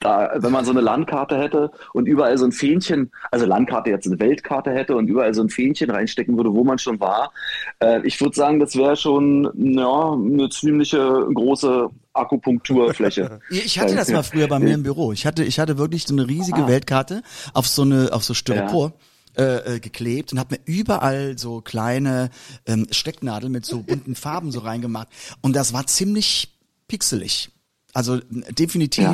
Da, 0.00 0.30
wenn 0.36 0.50
man 0.50 0.64
so 0.64 0.70
eine 0.70 0.80
Landkarte 0.80 1.36
hätte 1.36 1.70
und 1.92 2.06
überall 2.06 2.38
so 2.38 2.46
ein 2.46 2.52
Fähnchen, 2.52 3.10
also 3.30 3.44
Landkarte 3.44 3.90
jetzt 3.90 4.06
eine 4.06 4.18
Weltkarte 4.18 4.70
hätte 4.70 4.96
und 4.96 5.08
überall 5.08 5.34
so 5.34 5.42
ein 5.42 5.50
Fähnchen 5.50 5.90
reinstecken 5.90 6.38
würde, 6.38 6.54
wo 6.54 6.64
man 6.64 6.78
schon 6.78 6.98
war, 7.00 7.32
äh, 7.80 8.00
ich 8.06 8.18
würde 8.20 8.34
sagen, 8.34 8.60
das 8.60 8.76
wäre 8.76 8.96
schon 8.96 9.50
ja, 9.54 10.12
eine 10.12 10.48
ziemliche 10.48 11.26
große 11.34 11.90
Akupunkturfläche. 12.14 13.40
Ich 13.50 13.78
hatte 13.78 13.94
das 13.94 14.10
mal 14.10 14.22
früher 14.22 14.48
bei 14.48 14.58
mir 14.58 14.74
im 14.74 14.82
Büro. 14.82 15.12
Ich 15.12 15.26
hatte, 15.26 15.44
ich 15.44 15.60
hatte 15.60 15.76
wirklich 15.76 16.06
so 16.06 16.14
eine 16.14 16.26
riesige 16.26 16.64
Ah. 16.64 16.68
Weltkarte 16.68 17.22
auf 17.52 17.68
so 17.68 17.82
eine, 17.82 18.12
auf 18.12 18.24
so 18.24 18.34
Styropor. 18.34 18.92
Äh, 19.36 19.76
äh, 19.76 19.80
geklebt 19.80 20.32
und 20.32 20.40
habe 20.40 20.56
mir 20.56 20.60
überall 20.64 21.38
so 21.38 21.60
kleine 21.60 22.30
ähm, 22.66 22.88
Stecknadeln 22.90 23.52
mit 23.52 23.64
so 23.64 23.80
bunten 23.80 24.16
Farben 24.16 24.50
so 24.50 24.58
reingemacht 24.58 25.06
und 25.40 25.54
das 25.54 25.72
war 25.72 25.86
ziemlich 25.86 26.58
pixelig. 26.88 27.50
Also 27.92 28.20
definitiv. 28.50 29.04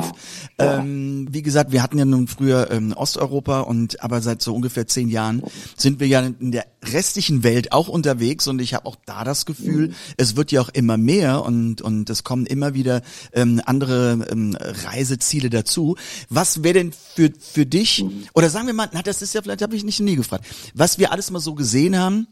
Ja. 0.59 0.79
Ähm, 0.79 1.27
wie 1.31 1.41
gesagt, 1.41 1.71
wir 1.71 1.81
hatten 1.81 1.97
ja 1.97 2.05
nun 2.05 2.27
früher 2.27 2.69
ähm, 2.69 2.93
Osteuropa 2.93 3.61
und 3.61 4.03
aber 4.03 4.21
seit 4.21 4.41
so 4.41 4.53
ungefähr 4.53 4.85
zehn 4.87 5.09
Jahren 5.09 5.41
sind 5.75 5.99
wir 5.99 6.07
ja 6.07 6.21
in 6.21 6.51
der 6.51 6.67
restlichen 6.83 7.43
Welt 7.43 7.71
auch 7.71 7.87
unterwegs 7.87 8.47
und 8.47 8.61
ich 8.61 8.75
habe 8.75 8.85
auch 8.85 8.95
da 9.05 9.23
das 9.23 9.45
Gefühl, 9.45 9.93
es 10.17 10.35
wird 10.35 10.51
ja 10.51 10.61
auch 10.61 10.69
immer 10.69 10.97
mehr 10.97 11.43
und 11.43 11.81
und 11.81 12.09
es 12.09 12.23
kommen 12.23 12.45
immer 12.45 12.75
wieder 12.75 13.01
ähm, 13.33 13.61
andere 13.65 14.27
ähm, 14.29 14.55
Reiseziele 14.59 15.49
dazu. 15.49 15.95
Was 16.29 16.63
wäre 16.63 16.75
denn 16.75 16.91
für 16.91 17.31
für 17.39 17.65
dich 17.65 18.05
oder 18.33 18.49
sagen 18.51 18.67
wir 18.67 18.73
mal, 18.73 18.89
na, 18.93 19.01
das 19.01 19.23
ist 19.23 19.33
ja 19.33 19.41
vielleicht 19.41 19.63
habe 19.63 19.75
ich 19.75 19.83
nicht 19.83 19.99
nie 20.01 20.15
gefragt, 20.15 20.45
was 20.75 20.99
wir 20.99 21.11
alles 21.11 21.31
mal 21.31 21.39
so 21.39 21.55
gesehen 21.55 21.97
haben. 21.97 22.27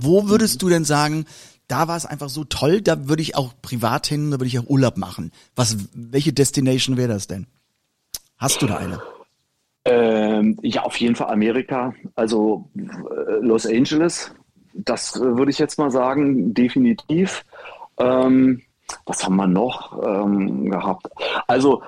Wo 0.00 0.28
würdest 0.28 0.60
du 0.62 0.68
denn 0.68 0.84
sagen, 0.84 1.26
da 1.68 1.88
war 1.88 1.96
es 1.96 2.06
einfach 2.06 2.28
so 2.28 2.44
toll, 2.44 2.80
da 2.80 3.08
würde 3.08 3.22
ich 3.22 3.36
auch 3.36 3.52
privat 3.60 4.06
hin, 4.06 4.30
da 4.30 4.38
würde 4.38 4.46
ich 4.46 4.58
auch 4.58 4.68
Urlaub 4.68 4.96
machen. 4.96 5.32
Was, 5.54 5.76
welche 5.94 6.32
Destination 6.32 6.96
wäre 6.96 7.08
das 7.08 7.26
denn? 7.26 7.46
Hast 8.38 8.62
du 8.62 8.66
da 8.66 8.76
eine? 8.76 9.02
Ähm, 9.84 10.58
ja, 10.62 10.82
auf 10.82 10.96
jeden 10.96 11.14
Fall 11.14 11.30
Amerika, 11.30 11.94
also 12.14 12.68
äh, 12.76 13.40
Los 13.40 13.66
Angeles, 13.66 14.32
das 14.74 15.16
äh, 15.16 15.20
würde 15.20 15.50
ich 15.50 15.58
jetzt 15.58 15.78
mal 15.78 15.90
sagen, 15.90 16.54
definitiv. 16.54 17.44
Ähm, 17.98 18.62
was 19.04 19.24
haben 19.24 19.36
wir 19.36 19.46
noch 19.46 20.00
ähm, 20.02 20.70
gehabt? 20.70 21.08
Also 21.46 21.82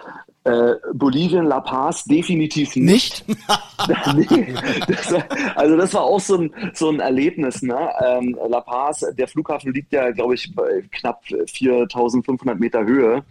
äh, 0.49 0.75
Bolivien, 0.95 1.45
La 1.45 1.61
Paz 1.61 2.05
definitiv 2.05 2.75
nicht. 2.77 3.25
nee, 4.17 4.55
das, 4.87 5.13
war- 5.13 5.25
also 5.57 5.77
das 5.77 5.95
war 5.95 6.03
auch 6.03 6.21
so 6.21 6.37
ein, 6.39 6.51
so 6.75 6.89
ein 6.91 7.01
Erlebnis. 7.01 7.63
Ne? 7.63 7.77
Ähm, 8.07 8.37
La 8.49 8.61
Paz, 8.61 9.05
der 9.17 9.29
Flughafen 9.29 9.73
liegt 9.73 9.93
ja, 9.93 10.11
glaube 10.11 10.35
ich, 10.35 10.55
bei 10.55 10.83
knapp 10.93 11.23
4500 11.27 12.59
Meter 12.59 12.85
Höhe. 12.85 13.23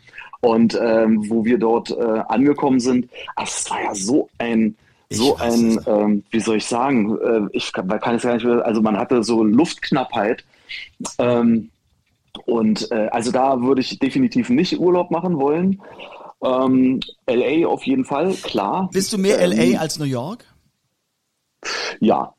Und 0.41 0.77
ähm, 0.81 1.27
wo 1.29 1.43
wir 1.43 1.57
dort 1.57 1.89
äh, 1.89 1.95
angekommen 2.27 2.79
sind, 2.79 3.09
es 3.43 3.69
war 3.71 3.81
ja 3.83 3.95
so 3.95 4.29
ein, 4.37 4.75
so 5.09 5.35
ein, 5.37 5.79
ähm, 5.87 6.23
wie 6.29 6.39
soll 6.39 6.57
ich 6.57 6.65
sagen, 6.65 7.17
äh, 7.17 7.41
ich 7.53 7.73
kann, 7.73 7.87
kann 7.87 8.15
es 8.15 8.21
gar 8.23 8.35
nicht 8.35 8.45
mehr, 8.45 8.63
also 8.65 8.81
man 8.81 8.97
hatte 8.97 9.23
so 9.23 9.43
Luftknappheit. 9.43 10.43
Ähm, 11.17 11.69
und 12.45 12.91
äh, 12.91 13.07
also 13.11 13.31
da 13.31 13.61
würde 13.61 13.81
ich 13.81 13.97
definitiv 13.97 14.49
nicht 14.49 14.79
Urlaub 14.79 15.09
machen 15.09 15.39
wollen. 15.39 15.81
Ähm, 16.43 16.99
LA 17.27 17.67
auf 17.67 17.83
jeden 17.83 18.05
Fall, 18.05 18.33
klar. 18.33 18.89
Bist 18.93 19.11
du 19.13 19.17
mehr 19.17 19.39
Ähm, 19.39 19.51
LA 19.51 19.79
als 19.79 19.97
New 19.97 20.05
York? 20.05 20.45
Ja, 21.99 22.35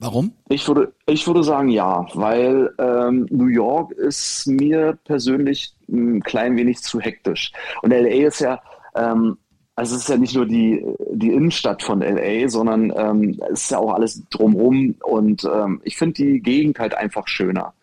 Warum? 0.00 0.32
ich 0.48 0.66
würde, 0.66 0.94
ich 1.06 1.26
würde 1.26 1.44
sagen 1.44 1.68
ja, 1.68 2.06
weil 2.14 2.74
ähm, 2.78 3.26
New 3.30 3.48
York 3.48 3.92
ist 3.92 4.46
mir 4.46 4.98
persönlich 5.04 5.74
ein 5.90 6.22
klein 6.22 6.56
wenig 6.56 6.80
zu 6.80 7.00
hektisch. 7.00 7.52
Und 7.82 7.90
LA 7.90 8.26
ist 8.26 8.40
ja, 8.40 8.62
ähm, 8.94 9.36
also 9.76 9.96
es 9.96 10.02
ist 10.02 10.08
ja 10.08 10.16
nicht 10.16 10.34
nur 10.34 10.46
die, 10.46 10.82
die 11.12 11.32
Innenstadt 11.32 11.82
von 11.82 12.00
LA, 12.00 12.48
sondern 12.48 12.90
ähm, 12.96 13.40
es 13.52 13.64
ist 13.64 13.70
ja 13.72 13.78
auch 13.78 13.92
alles 13.92 14.22
drumherum. 14.30 14.94
Und 15.02 15.44
ähm, 15.44 15.82
ich 15.84 15.98
finde 15.98 16.14
die 16.14 16.40
Gegend 16.40 16.78
halt 16.78 16.94
einfach 16.94 17.28
schöner. 17.28 17.74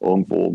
Irgendwo. 0.00 0.54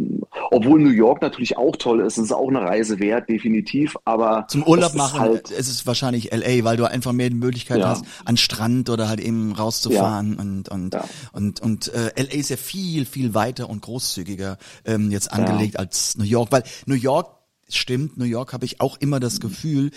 Obwohl 0.52 0.80
New 0.82 0.90
York 0.90 1.22
natürlich 1.22 1.58
auch 1.58 1.76
toll 1.76 2.02
ist, 2.02 2.18
es 2.18 2.26
ist 2.26 2.32
auch 2.32 2.48
eine 2.50 2.62
Reise 2.62 3.00
wert, 3.00 3.30
definitiv. 3.30 3.96
Aber 4.06 4.46
Zum 4.50 4.64
Urlaub 4.64 4.94
machen, 4.96 5.20
halt, 5.20 5.52
es 5.52 5.68
ist 5.70 5.86
wahrscheinlich 5.88 6.32
LA, 6.32 6.64
weil 6.64 6.78
du 6.78 6.86
einfach 6.86 7.14
mehr 7.14 7.30
die 7.30 7.36
Möglichkeit 7.36 7.80
Ja. 7.80 7.90
hast, 7.90 8.06
an 8.26 8.38
Strand 8.38 8.90
oder 8.90 9.08
halt 9.10 9.20
eben 9.20 9.52
rauszufahren 9.54 10.36
und 10.38 10.70
und 10.70 10.94
Ja. 10.94 11.04
und 11.34 11.60
und 11.62 11.88
äh, 11.94 12.12
LA 12.22 12.34
ist 12.34 12.50
ja 12.50 12.58
viel 12.58 13.06
viel 13.06 13.34
weiter 13.34 13.70
und 13.70 13.82
großzügiger 13.82 14.58
ähm, 14.86 15.12
jetzt 15.12 15.32
angelegt 15.32 15.78
als 15.80 16.18
New 16.18 16.24
York, 16.26 16.52
weil 16.52 16.64
New 16.86 16.96
York 16.96 17.36
stimmt, 17.70 18.18
New 18.18 18.26
York 18.26 18.52
habe 18.54 18.66
ich 18.66 18.82
auch 18.82 18.98
immer 19.00 19.20
das 19.20 19.40
Gefühl, 19.40 19.92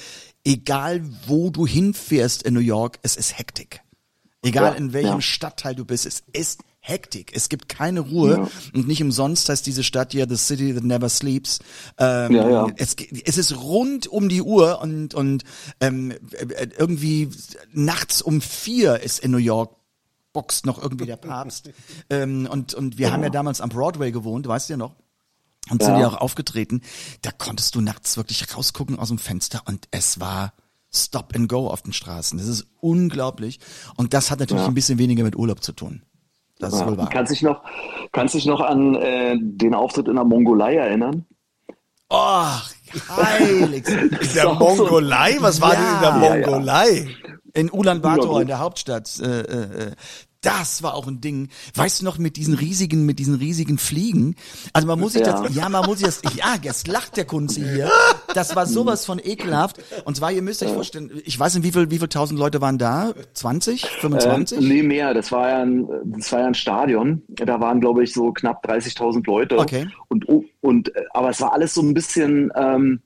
egal 0.45 1.03
wo 1.27 1.51
du 1.51 1.67
hinfährst 1.67 2.43
in 2.43 2.55
New 2.55 2.61
York, 2.61 2.99
es 3.03 3.17
ist 3.17 3.39
Hektik. 3.39 3.81
Egal 4.43 4.73
Ja, 4.73 4.79
in 4.79 4.93
welchem 4.93 5.09
ja. 5.15 5.21
Stadtteil 5.21 5.75
du 5.75 5.85
bist, 5.85 6.05
es 6.05 6.23
ist 6.33 6.61
Hektik. 6.85 7.31
Es 7.35 7.49
gibt 7.49 7.69
keine 7.69 8.01
Ruhe 8.01 8.33
Ja. 8.39 8.49
und 8.75 8.89
nicht 8.89 9.01
umsonst 9.01 9.49
heißt 9.49 9.65
diese 9.65 9.85
Stadt 9.85 10.13
ja 10.15 10.27
The 10.29 10.37
City 10.37 10.75
That 10.75 10.83
Never 10.83 11.09
Sleeps. 11.09 11.61
Ähm, 11.97 12.33
Ja, 12.33 12.51
ja. 12.51 12.67
Es, 12.77 12.97
es 13.25 13.39
ist 13.39 13.57
rund 13.57 14.09
um 14.09 14.29
die 14.29 14.43
Uhr 14.43 14.81
und 14.83 15.15
und 15.15 15.45
ähm, 15.81 16.11
äh, 16.33 16.67
irgendwie 16.77 17.31
nachts 17.73 18.21
um 18.21 18.41
vier 18.41 18.99
ist 19.01 19.21
in 19.21 19.31
New 19.31 19.37
York 19.39 19.77
boxt 20.33 20.67
noch 20.67 20.83
irgendwie 20.83 21.07
der 21.07 21.17
Papst. 21.19 21.71
ähm, 22.11 22.49
und 22.51 22.75
und 22.75 22.99
wir 22.99 23.13
haben 23.13 23.23
ja 23.23 23.31
damals 23.31 23.61
am 23.61 23.69
Broadway 23.69 24.11
gewohnt, 24.11 24.49
weißt 24.49 24.69
du 24.69 24.73
ja 24.73 24.77
noch? 24.77 24.97
Und 25.71 25.81
sind 25.85 25.93
Ja. 25.95 26.01
ja 26.01 26.09
auch 26.09 26.17
aufgetreten. 26.21 26.83
Da 27.23 27.31
konntest 27.31 27.77
du 27.77 27.81
nachts 27.81 28.17
wirklich 28.17 28.57
rausgucken 28.57 28.99
aus 28.99 29.07
dem 29.09 29.19
Fenster 29.19 29.63
und 29.67 29.87
es 29.93 30.19
war 30.19 30.53
Stop 30.93 31.33
and 31.37 31.49
Go 31.49 31.69
auf 31.69 31.83
den 31.83 31.93
Straßen. 31.93 32.39
Das 32.39 32.49
ist 32.49 32.67
unglaublich. 32.81 33.61
Und 33.97 34.13
das 34.15 34.33
hat 34.33 34.41
natürlich 34.41 34.63
Ja. 34.65 34.69
ein 34.69 34.75
bisschen 34.75 34.99
weniger 34.99 35.23
mit 35.23 35.37
Urlaub 35.37 35.63
zu 35.63 35.71
tun. 35.73 36.03
Das 36.63 36.73
ist 36.75 36.81
ja. 36.81 36.87
wohl 36.87 36.97
wahr. 36.97 37.09
Kannst 37.11 37.33
dich 37.33 37.43
noch, 37.43 37.63
kannst 38.13 38.35
dich 38.35 38.47
noch 38.47 38.61
an 38.61 38.95
äh, 38.95 39.37
den 39.39 39.75
Auftritt 39.75 40.07
in 40.09 40.15
der 40.15 40.25
Mongolei 40.25 40.77
erinnern? 40.77 41.27
Oh, 42.09 42.45
heilig. 43.17 43.89
In 43.89 44.11
ist 44.11 44.37
der 44.37 44.53
Mongolei? 44.53 45.37
Was 45.41 45.61
war 45.61 45.71
denn 45.71 45.81
in 45.81 46.01
der 46.01 46.11
Ja, 46.11 46.37
ja. 46.37 46.47
Mongolei? 46.47 47.09
In 47.55 47.71
Ulaanbaatar, 47.71 48.33
Ja, 48.35 48.41
in 48.43 48.47
der 48.47 48.59
Hauptstadt. 48.59 49.11
Äh, 49.21 49.41
äh, 49.41 49.89
äh, 49.89 49.93
das 50.43 50.83
war 50.83 50.95
auch 50.95 51.07
ein 51.07 51.21
Ding. 51.21 51.49
Weißt 51.75 52.01
du 52.01 52.05
noch 52.05 52.19
mit 52.19 52.37
diesen 52.37 52.55
riesigen, 52.55 53.07
mit 53.07 53.19
diesen 53.19 53.35
riesigen 53.37 53.79
Fliegen? 53.79 54.35
Also 54.73 54.87
man 54.89 54.99
muss 55.01 55.13
sich 55.15 55.23
Ja. 55.25 55.41
das, 55.43 55.55
ja, 55.55 55.69
man 55.69 55.87
muss 55.87 55.99
sich 55.99 56.07
das, 56.07 56.23
ja, 56.37 56.57
jetzt 56.61 56.89
lacht 56.89 57.17
der 57.17 57.25
Kunze 57.25 57.61
hier. 57.73 57.91
Das 58.35 58.55
war 58.57 58.67
sowas 58.67 59.07
von 59.07 59.19
ekelhaft. 59.23 59.77
Und 60.05 60.17
zwar, 60.17 60.33
ihr 60.33 60.43
müsst 60.43 60.63
euch 60.63 60.73
vorstellen, 60.73 61.11
ich 61.25 61.39
weiß 61.39 61.55
nicht, 61.55 61.65
wie 61.65 61.73
viel, 61.73 61.91
wie 61.91 61.99
viel 61.99 62.09
tausend 62.09 62.39
Leute 62.39 62.61
waren 62.61 62.77
da? 62.79 63.13
20? 63.35 63.87
25? 63.87 64.59
Ähm, 64.59 64.69
nee, 64.69 64.83
mehr. 64.83 65.15
Das 65.15 65.31
war 65.33 65.49
ja 65.49 65.63
ein, 65.63 65.87
das 66.05 66.31
war 66.33 66.41
ja 66.41 66.47
ein 66.47 66.55
Stadion. 66.55 67.23
Da 67.29 67.61
waren, 67.61 67.81
glaube 67.81 68.03
ich, 68.05 68.13
so 68.13 68.33
knapp 68.33 68.67
30.000 68.67 69.25
Leute. 69.27 69.59
Okay. 69.59 69.87
Und, 70.09 70.27
und, 70.61 70.95
äh, 70.95 71.03
aber 71.13 71.31
es 71.31 71.41
war 71.41 71.53
alles 71.53 71.75
so 71.75 71.83
ein 71.83 71.95
bisschen, 71.95 72.51
ähm, 72.57 73.01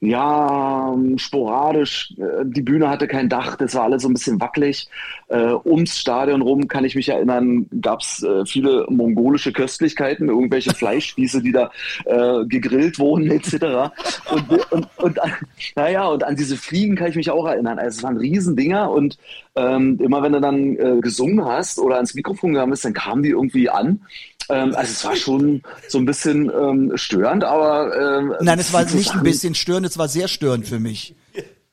ja, 0.00 0.96
sporadisch. 1.16 2.14
Äh, 2.18 2.44
Die 2.44 2.62
Bühne 2.62 2.88
hatte 2.88 3.08
kein 3.08 3.28
Dach, 3.28 3.56
das 3.56 3.74
war 3.74 3.82
alles 3.84 4.02
so 4.02 4.08
ein 4.08 4.12
bisschen 4.14 4.40
wackelig. 4.40 4.88
Äh, 5.28 5.54
ums 5.64 5.98
Stadion 5.98 6.40
rum, 6.40 6.68
kann 6.68 6.84
ich 6.84 6.94
mich 6.94 7.08
erinnern, 7.08 7.66
gab 7.80 8.00
es 8.02 8.22
äh, 8.22 8.46
viele 8.46 8.86
mongolische 8.88 9.52
Köstlichkeiten, 9.52 10.28
irgendwelche 10.28 10.70
Fleischspieße, 10.74 11.42
die 11.42 11.50
da 11.52 11.70
äh, 12.04 12.44
gegrillt 12.46 12.98
wurden, 13.00 13.30
etc. 13.30 13.90
Und, 14.30 14.72
und, 14.72 14.88
und 14.98 15.20
an- 15.22 15.32
naja, 15.74 16.06
und 16.06 16.22
an 16.22 16.36
diese 16.36 16.56
Fliegen 16.56 16.94
kann 16.94 17.08
ich 17.10 17.16
mich 17.16 17.30
auch 17.30 17.46
erinnern. 17.46 17.78
Also 17.80 17.98
es 17.98 18.02
waren 18.04 18.16
Riesendinger 18.18 18.90
und 18.92 19.18
ähm, 19.56 19.98
immer 20.00 20.22
wenn 20.22 20.32
du 20.32 20.40
dann 20.40 21.00
gesungen 21.00 21.44
hast 21.44 21.78
oder 21.80 21.96
ans 21.96 22.14
Mikrofon 22.14 22.52
gegangen 22.52 22.70
bist, 22.70 22.84
dann 22.84 22.92
kamen 22.92 23.22
die 23.24 23.30
irgendwie 23.30 23.68
an. 23.68 24.00
Ähm, 24.48 24.74
also 24.74 24.92
es 24.92 25.04
war 25.04 25.16
schon 25.16 25.62
so 25.88 25.98
ein 25.98 26.04
bisschen 26.06 26.50
ähm, 26.50 26.92
störend, 26.96 27.44
aber 27.44 28.18
ähm, 28.18 28.34
Nein, 28.40 28.58
es 28.58 28.72
war 28.72 28.82
nicht 28.84 28.94
ein 28.94 29.02
Sachen- 29.02 29.22
bisschen 29.22 29.54
störend, 29.54 29.86
es 29.86 29.98
war 29.98 30.08
sehr 30.08 30.28
störend 30.28 30.66
für 30.66 30.80
mich. 30.80 31.14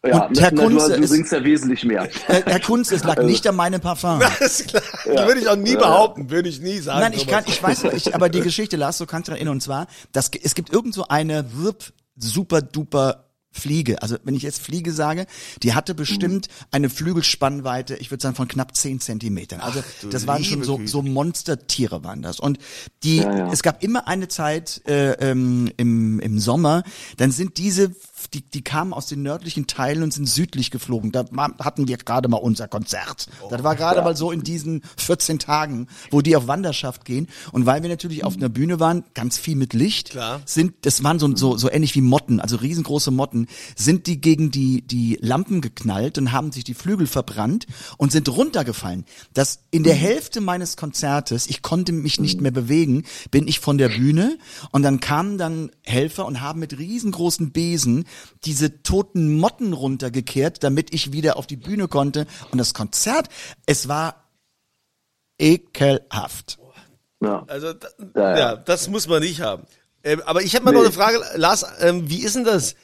Ja, 0.05 0.25
Und 0.25 0.39
Herr 0.39 0.51
na, 0.53 0.63
Kunze, 0.63 0.93
du, 0.95 1.01
du 1.01 1.07
singst 1.07 1.31
ja 1.31 1.43
wesentlich 1.43 1.83
mehr. 1.83 2.03
Äh, 2.27 2.43
Herr 2.45 2.59
Kunz, 2.59 2.91
es 2.91 3.03
lag 3.03 3.23
nicht 3.23 3.47
an 3.47 3.55
meinem 3.55 3.81
Parfum. 3.81 4.21
Alles 4.39 4.67
klar. 4.67 4.83
Würde 5.05 5.39
ich 5.41 5.47
auch 5.47 5.55
nie 5.55 5.75
behaupten, 5.75 6.29
würde 6.29 6.47
ich 6.49 6.59
nie 6.59 6.77
sagen. 6.79 6.99
Nein, 6.99 7.13
ich 7.13 7.25
kann, 7.25 7.43
ich 7.47 7.61
weiß, 7.63 7.85
ich, 7.85 8.13
aber 8.13 8.29
die 8.29 8.41
Geschichte, 8.41 8.77
Lars, 8.77 8.99
du 8.99 9.07
kannst 9.07 9.29
dich 9.29 9.35
erinnern, 9.35 9.53
und 9.53 9.61
zwar, 9.61 9.87
dass, 10.11 10.29
es 10.43 10.53
gibt 10.53 10.71
irgend 10.71 10.93
so 10.93 11.07
eine 11.07 11.43
super 12.17 12.61
duper 12.61 13.24
Fliege, 13.55 14.01
also 14.01 14.17
wenn 14.23 14.35
ich 14.35 14.43
jetzt 14.43 14.61
Fliege 14.61 14.91
sage, 14.91 15.25
die 15.63 15.73
hatte 15.73 15.95
bestimmt 15.95 16.47
eine 16.71 16.89
Flügelspannweite, 16.89 17.95
ich 17.95 18.11
würde 18.11 18.21
sagen 18.21 18.35
von 18.35 18.47
knapp 18.47 18.75
10 18.75 18.99
Zentimetern. 18.99 19.61
Also 19.61 19.81
du 20.01 20.09
das 20.09 20.27
waren 20.27 20.43
schon 20.43 20.63
so, 20.63 20.81
so 20.85 21.01
Monstertiere 21.01 22.03
waren 22.03 22.21
das. 22.21 22.39
Und 22.39 22.59
die, 23.03 23.17
Ja, 23.17 23.37
ja. 23.37 23.51
es 23.51 23.63
gab 23.63 23.81
immer 23.81 24.07
eine 24.07 24.27
Zeit 24.27 24.81
äh, 24.87 25.11
ähm, 25.13 25.71
im, 25.77 26.19
im 26.19 26.39
Sommer, 26.39 26.83
dann 27.17 27.31
sind 27.31 27.57
diese, 27.57 27.95
die, 28.33 28.41
die 28.41 28.61
kamen 28.61 28.93
aus 28.93 29.07
den 29.07 29.21
nördlichen 29.21 29.67
Teilen 29.67 30.03
und 30.03 30.13
sind 30.13 30.27
südlich 30.27 30.71
geflogen. 30.71 31.11
Da 31.11 31.25
hatten 31.59 31.87
wir 31.87 31.97
gerade 31.97 32.29
mal 32.29 32.37
unser 32.37 32.67
Konzert. 32.67 33.27
Das 33.49 33.63
war 33.63 33.75
gerade 33.75 34.01
mal 34.01 34.15
so 34.15 34.31
in 34.31 34.43
diesen 34.43 34.81
14 34.97 35.39
Tagen, 35.39 35.87
wo 36.11 36.21
die 36.21 36.35
auf 36.35 36.47
Wanderschaft 36.47 37.05
gehen. 37.05 37.27
Und 37.51 37.65
weil 37.65 37.81
wir 37.83 37.89
natürlich 37.89 38.23
auf 38.23 38.35
einer 38.35 38.49
Bühne 38.49 38.79
waren, 38.79 39.03
ganz 39.13 39.37
viel 39.37 39.55
mit 39.55 39.73
Licht, 39.73 40.11
Klar. 40.11 40.41
sind, 40.45 40.73
das 40.81 41.03
waren 41.03 41.19
so, 41.19 41.35
so, 41.35 41.57
so 41.57 41.69
ähnlich 41.69 41.95
wie 41.95 42.01
Motten, 42.01 42.39
also 42.39 42.57
riesengroße 42.57 43.11
Motten, 43.11 43.47
sind 43.75 44.07
die 44.07 44.21
gegen 44.21 44.51
die, 44.51 44.81
die 44.81 45.17
Lampen 45.21 45.61
geknallt 45.61 46.17
und 46.17 46.31
haben 46.31 46.51
sich 46.51 46.63
die 46.63 46.73
Flügel 46.73 47.07
verbrannt 47.07 47.67
und 47.97 48.11
sind 48.11 48.29
runtergefallen. 48.29 49.05
Das 49.33 49.59
in 49.71 49.83
der 49.83 49.95
Hälfte 49.95 50.41
meines 50.41 50.77
Konzertes, 50.77 51.47
ich 51.47 51.61
konnte 51.61 51.91
mich 51.91 52.19
nicht 52.19 52.41
mehr 52.41 52.51
bewegen, 52.51 53.03
bin 53.31 53.47
ich 53.47 53.59
von 53.59 53.77
der 53.77 53.89
Bühne 53.89 54.37
und 54.71 54.83
dann 54.83 54.99
kamen 54.99 55.37
dann 55.37 55.71
Helfer 55.83 56.25
und 56.25 56.41
haben 56.41 56.59
mit 56.59 56.77
riesengroßen 56.77 57.51
Besen 57.51 58.05
diese 58.45 58.81
toten 58.83 59.37
Motten 59.37 59.73
runtergekehrt, 59.73 60.63
damit 60.63 60.93
ich 60.93 61.11
wieder 61.11 61.37
auf 61.37 61.47
die 61.47 61.55
Bühne 61.57 61.87
konnte. 61.87 62.27
Und 62.51 62.57
das 62.57 62.73
Konzert, 62.73 63.29
es 63.65 63.87
war 63.87 64.23
ekelhaft. 65.39 66.57
Ja. 67.21 67.43
Also 67.47 67.73
da, 67.73 67.87
Ja, 68.15 68.21
ja, 68.21 68.37
ja. 68.37 68.55
das 68.55 68.87
muss 68.89 69.07
man 69.07 69.21
nicht 69.21 69.41
haben. 69.41 69.63
Ähm, 70.03 70.21
aber 70.25 70.43
ich 70.43 70.55
habe 70.55 70.65
mal 70.65 70.71
noch 70.71 70.81
Nee. 70.81 70.87
eine 70.87 70.93
Frage, 70.95 71.19
Lars, 71.35 71.65
ähm, 71.79 72.09
wie 72.09 72.19
ist 72.21 72.35
denn 72.35 72.43
das? 72.43 72.75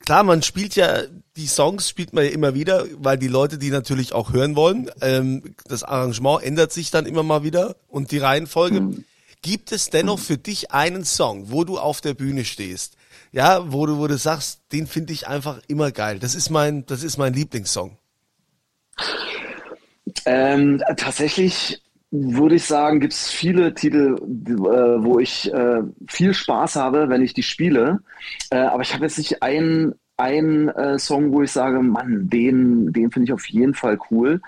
Klar, 0.00 0.22
man 0.22 0.42
spielt 0.42 0.76
ja, 0.76 1.02
die 1.36 1.46
Songs 1.46 1.88
spielt 1.88 2.12
man 2.12 2.24
ja 2.24 2.30
immer 2.30 2.54
wieder, 2.54 2.86
weil 2.98 3.18
die 3.18 3.28
Leute 3.28 3.58
die 3.58 3.70
natürlich 3.70 4.12
auch 4.12 4.32
hören 4.32 4.56
wollen. 4.56 4.90
Ähm, 5.02 5.54
das 5.66 5.82
Arrangement 5.82 6.42
ändert 6.42 6.72
sich 6.72 6.90
dann 6.90 7.04
immer 7.04 7.22
mal 7.22 7.42
wieder 7.42 7.76
und 7.88 8.10
die 8.10 8.18
Reihenfolge. 8.18 8.80
Mhm. 8.80 9.04
Gibt 9.42 9.72
es 9.72 9.90
dennoch 9.90 10.18
für 10.18 10.38
dich 10.38 10.70
einen 10.70 11.04
Song, 11.04 11.50
wo 11.50 11.64
du 11.64 11.78
auf 11.78 12.00
der 12.00 12.14
Bühne 12.14 12.44
stehst? 12.44 12.94
Ja, 13.32 13.72
wo 13.72 13.86
du, 13.86 13.98
wo 13.98 14.06
du 14.06 14.16
sagst, 14.16 14.62
den 14.72 14.86
finde 14.86 15.12
ich 15.12 15.28
einfach 15.28 15.60
immer 15.68 15.92
geil. 15.92 16.18
Das 16.18 16.34
ist 16.34 16.50
mein, 16.50 16.84
das 16.86 17.02
ist 17.02 17.16
mein 17.16 17.32
Lieblingssong. 17.32 17.96
Ähm, 20.26 20.82
tatsächlich 20.96 21.82
würde 22.10 22.56
ich 22.56 22.64
sagen, 22.64 22.98
gibt 22.98 23.12
es 23.12 23.30
viele 23.30 23.72
Titel, 23.72 24.16
äh, 24.18 25.04
wo 25.04 25.20
ich 25.20 25.52
äh, 25.52 25.82
viel 26.08 26.34
Spaß 26.34 26.74
habe, 26.76 27.08
wenn 27.08 27.22
ich 27.22 27.34
die 27.34 27.44
spiele. 27.44 28.00
Äh, 28.50 28.58
aber 28.58 28.82
ich 28.82 28.92
habe 28.92 29.04
jetzt 29.04 29.18
nicht 29.18 29.42
einen, 29.42 29.94
einen 30.16 30.68
äh, 30.70 30.98
Song, 30.98 31.32
wo 31.32 31.42
ich 31.42 31.52
sage, 31.52 31.80
Mann, 31.80 32.28
den, 32.28 32.92
den 32.92 33.12
finde 33.12 33.26
ich 33.26 33.32
auf 33.32 33.46
jeden 33.46 33.74
Fall 33.74 33.98
cool. 34.10 34.40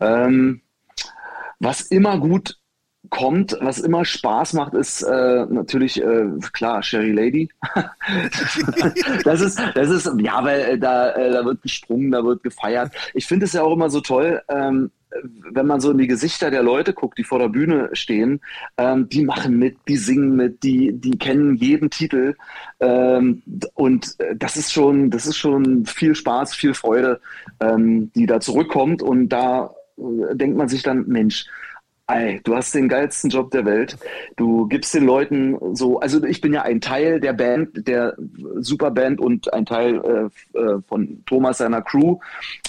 Ähm, 0.00 0.62
was 1.60 1.80
immer 1.80 2.18
gut 2.18 2.58
kommt, 3.10 3.56
was 3.60 3.78
immer 3.78 4.04
Spaß 4.04 4.54
macht, 4.54 4.74
ist 4.74 5.02
äh, 5.02 5.46
natürlich 5.48 6.02
äh, 6.02 6.26
klar 6.52 6.82
Sherry 6.82 7.12
Lady. 7.12 7.48
das 9.24 9.40
ist, 9.40 9.60
das 9.74 9.90
ist, 9.90 10.10
ja, 10.18 10.44
weil 10.44 10.60
äh, 10.60 10.78
da, 10.78 11.12
äh, 11.12 11.32
da 11.32 11.44
wird 11.44 11.62
gesprungen, 11.62 12.10
da 12.10 12.24
wird 12.24 12.42
gefeiert. 12.42 12.92
Ich 13.14 13.26
finde 13.26 13.46
es 13.46 13.52
ja 13.52 13.62
auch 13.62 13.72
immer 13.72 13.90
so 13.90 14.00
toll, 14.00 14.42
ähm, 14.48 14.90
wenn 15.50 15.66
man 15.66 15.80
so 15.80 15.90
in 15.90 15.98
die 15.98 16.06
Gesichter 16.06 16.50
der 16.50 16.62
Leute 16.62 16.92
guckt, 16.92 17.18
die 17.18 17.24
vor 17.24 17.38
der 17.38 17.48
Bühne 17.48 17.90
stehen, 17.92 18.40
ähm, 18.76 19.08
die 19.08 19.24
machen 19.24 19.58
mit, 19.58 19.76
die 19.88 19.96
singen 19.96 20.36
mit, 20.36 20.62
die, 20.62 20.92
die 20.92 21.18
kennen 21.18 21.56
jeden 21.56 21.90
Titel. 21.90 22.34
Ähm, 22.80 23.42
und 23.74 24.18
äh, 24.18 24.36
das 24.36 24.56
ist 24.56 24.72
schon, 24.72 25.10
das 25.10 25.26
ist 25.26 25.36
schon 25.36 25.86
viel 25.86 26.14
Spaß, 26.14 26.54
viel 26.54 26.74
Freude, 26.74 27.20
ähm, 27.60 28.10
die 28.14 28.26
da 28.26 28.40
zurückkommt. 28.40 29.02
Und 29.02 29.28
da 29.28 29.74
äh, 29.96 30.34
denkt 30.34 30.56
man 30.56 30.68
sich 30.68 30.82
dann, 30.82 31.06
Mensch, 31.06 31.46
Ey, 32.08 32.40
du 32.44 32.54
hast 32.54 32.72
den 32.72 32.88
geilsten 32.88 33.30
Job 33.30 33.50
der 33.50 33.64
Welt. 33.64 33.98
Du 34.36 34.68
gibst 34.68 34.94
den 34.94 35.04
Leuten 35.04 35.58
so, 35.74 35.98
also 35.98 36.22
ich 36.24 36.40
bin 36.40 36.52
ja 36.52 36.62
ein 36.62 36.80
Teil 36.80 37.18
der 37.18 37.32
Band, 37.32 37.88
der 37.88 38.16
Superband 38.60 39.20
und 39.20 39.52
ein 39.52 39.66
Teil 39.66 40.30
äh, 40.54 40.58
äh, 40.58 40.80
von 40.86 41.24
Thomas 41.26 41.58
seiner 41.58 41.82
Crew. 41.82 42.18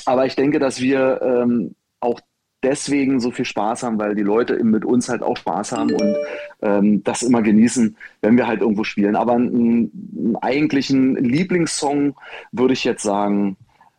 Aber 0.05 0.25
ich 0.25 0.35
denke, 0.35 0.57
dass 0.57 0.81
wir 0.81 1.21
ähm, 1.21 1.75
auch 1.99 2.19
deswegen 2.63 3.19
so 3.19 3.29
viel 3.29 3.45
Spaß 3.45 3.83
haben, 3.83 3.99
weil 3.99 4.15
die 4.15 4.23
Leute 4.23 4.63
mit 4.63 4.83
uns 4.83 5.07
halt 5.07 5.21
auch 5.21 5.37
Spaß 5.37 5.71
haben 5.73 5.91
und 5.91 6.15
ähm, 6.63 7.03
das 7.03 7.21
immer 7.21 7.43
genießen, 7.43 7.95
wenn 8.21 8.37
wir 8.37 8.47
halt 8.47 8.61
irgendwo 8.61 8.83
spielen. 8.83 9.15
Aber 9.15 9.33
einen, 9.33 9.91
einen 10.17 10.35
eigentlichen 10.37 11.15
Lieblingssong 11.15 12.15
würde 12.51 12.73
ich 12.73 12.83
jetzt 12.83 13.03
sagen, 13.03 13.55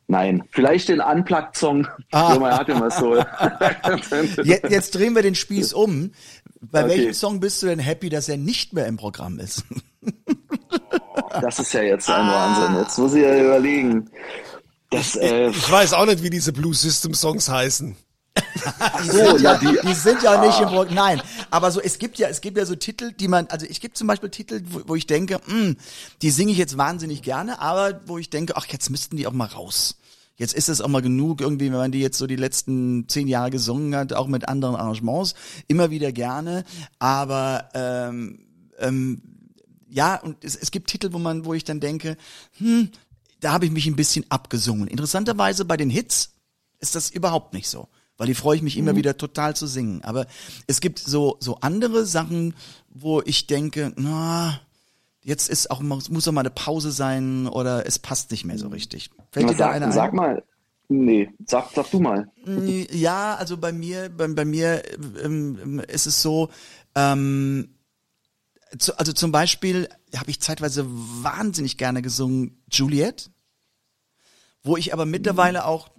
nein. 0.09 0.43
Vielleicht 0.51 0.89
den 0.89 1.01
Unplugged-Song, 1.01 1.87
Ah. 2.11 2.35
so 2.35 2.41
mein 2.41 2.53
Atem 2.53 2.81
was 2.81 2.99
soll. 2.99 3.25
Jetzt, 4.45 4.71
jetzt 4.71 4.95
drehen 4.95 5.15
wir 5.15 5.23
den 5.23 5.35
Spieß 5.37 5.73
um. 5.73 6.11
Bei 6.61 6.85
Okay. 6.85 6.91
welchem 6.97 7.15
Song 7.15 7.39
bist 7.41 7.63
du 7.63 7.67
denn 7.69 7.79
happy, 7.79 8.09
dass 8.09 8.29
er 8.29 8.37
nicht 8.37 8.73
mehr 8.73 8.87
im 8.87 8.97
Programm 8.97 9.39
ist? 9.39 9.65
Das 11.41 11.59
ist 11.61 11.73
ja 11.73 11.83
jetzt 11.83 12.11
ein 12.11 12.27
Wahnsinn. 12.27 12.77
Jetzt 12.81 12.99
muss 12.99 13.15
ich 13.15 13.23
ja 13.23 13.39
überlegen. 13.39 14.11
Das, 14.91 15.15
äh, 15.17 15.51
Ich 15.51 15.71
weiß 15.71 15.93
auch 15.93 16.07
nicht, 16.07 16.23
wie 16.23 16.31
diese 16.31 16.53
Blue 16.53 16.75
System 16.75 17.15
Songs 17.15 17.49
heißen. 17.49 17.95
Die 19.05 19.09
so, 19.09 19.17
sind 19.17 19.41
ja, 19.41 19.57
die, 19.57 19.79
die 19.85 19.95
sind 19.95 20.23
ja 20.23 20.45
nicht 20.45 20.61
im 20.61 20.69
Programm. 20.69 20.95
Nein, 20.95 21.23
aber 21.51 21.71
so 21.71 21.81
es 21.81 21.99
gibt 21.99 22.19
ja 22.19 22.29
es 22.29 22.41
gibt 22.41 22.57
ja 22.57 22.67
so 22.67 22.75
Titel, 22.75 23.13
die 23.13 23.29
man 23.29 23.47
also 23.49 23.67
ich 23.67 23.81
gibt 23.81 23.97
zum 23.97 24.07
Beispiel 24.07 24.31
Titel, 24.31 24.63
wo, 24.69 24.83
wo 24.87 24.95
ich 24.95 25.07
denke, 25.07 25.41
mh, 25.47 25.75
die 26.23 26.31
singe 26.31 26.53
ich 26.53 26.59
jetzt 26.59 26.77
wahnsinnig 26.79 27.23
gerne, 27.23 27.61
aber 27.61 28.01
wo 28.07 28.19
ich 28.19 28.31
denke, 28.31 28.57
ach 28.57 28.67
jetzt 28.67 28.91
müssten 28.91 29.17
die 29.17 29.27
auch 29.27 29.33
mal 29.33 29.47
raus. 29.47 29.97
Jetzt 30.37 30.55
ist 30.55 30.69
es 30.69 30.81
auch 30.81 30.89
mal 30.89 31.03
genug 31.03 31.41
irgendwie, 31.41 31.67
wenn 31.67 31.79
man 31.79 31.93
die 31.93 32.01
jetzt 32.01 32.17
so 32.17 32.29
die 32.29 32.37
letzten 32.37 33.09
zehn 33.09 33.27
Jahre 33.27 33.51
gesungen 33.51 33.97
hat, 33.97 34.13
auch 34.13 34.29
mit 34.29 34.49
anderen 34.49 34.77
Arrangements, 34.77 35.35
immer 35.67 35.91
wieder 35.91 36.13
gerne. 36.13 36.65
Aber 37.01 37.69
ähm, 37.75 38.39
ähm, 38.79 39.21
ja, 39.89 40.15
und 40.15 40.45
es, 40.45 40.55
es 40.55 40.71
gibt 40.71 40.91
Titel, 40.91 41.13
wo 41.13 41.19
man, 41.19 41.45
wo 41.45 41.55
ich 41.55 41.65
dann 41.65 41.81
denke, 41.81 42.17
hm, 42.59 42.91
da 43.41 43.53
habe 43.53 43.65
ich 43.65 43.73
mich 43.73 43.87
ein 43.87 43.97
bisschen 43.97 44.25
abgesungen. 44.29 44.87
Interessanterweise 44.87 45.65
bei 45.65 45.77
den 45.77 45.91
Hits 45.91 46.35
ist 46.79 46.95
das 46.95 47.11
überhaupt 47.11 47.53
nicht 47.53 47.69
so. 47.69 47.89
Weil 48.19 48.27
die 48.27 48.35
freue 48.35 48.57
ich 48.57 48.63
mich 48.63 48.77
immer 48.77 48.97
wieder 48.97 49.17
total 49.17 49.55
zu 49.57 49.67
singen. 49.67 50.03
Aber 50.03 50.27
es 50.67 50.81
gibt 50.81 50.99
so, 50.99 51.37
so 51.41 51.59
andere 51.61 52.05
Sachen, 52.05 52.55
wo 52.91 53.23
ich 53.25 53.47
denke, 53.47 53.93
na, 53.97 54.61
jetzt 55.23 55.49
ist 55.49 55.71
auch, 55.71 55.81
muss 55.81 56.29
auch 56.29 56.33
mal 56.33 56.41
eine 56.41 56.51
Pause 56.51 56.91
sein 56.91 57.47
oder 57.47 57.87
es 57.87 57.99
passt 57.99 58.33
nicht 58.33 58.45
mehr 58.45 58.59
so 58.59 58.69
richtig. 58.69 59.11
Fällt 59.31 59.49
dir 59.49 59.53
da 59.53 59.67
sag, 59.67 59.75
einer 59.75 59.93
sag 59.93 60.11
ein? 60.11 60.17
mal. 60.17 60.43
Nee, 60.89 61.31
sag, 61.47 61.71
sag 61.75 61.91
du 61.91 62.01
mal. 62.01 62.31
Ja, 62.91 63.37
also 63.37 63.57
bei 63.57 63.73
mir, 63.73 64.09
bei, 64.09 64.27
bei 64.27 64.45
mir 64.45 64.83
ähm, 65.23 65.81
ist 65.87 66.07
es 66.07 66.21
so, 66.23 66.49
ähm, 66.95 67.69
zu, 68.79 68.99
also 68.99 69.13
zum 69.13 69.31
Beispiel 69.31 69.89
habe 70.17 70.31
ich 70.31 70.41
zeitweise 70.41 70.87
wahnsinnig 70.89 71.79
gerne 71.79 72.03
gesungen 72.03 72.63
Juliet, 72.71 73.31
wo 74.63 74.77
ich 74.77 74.93
aber 74.93 75.07
mittlerweile 75.07 75.65
auch 75.67 75.89
mm, 75.89 75.98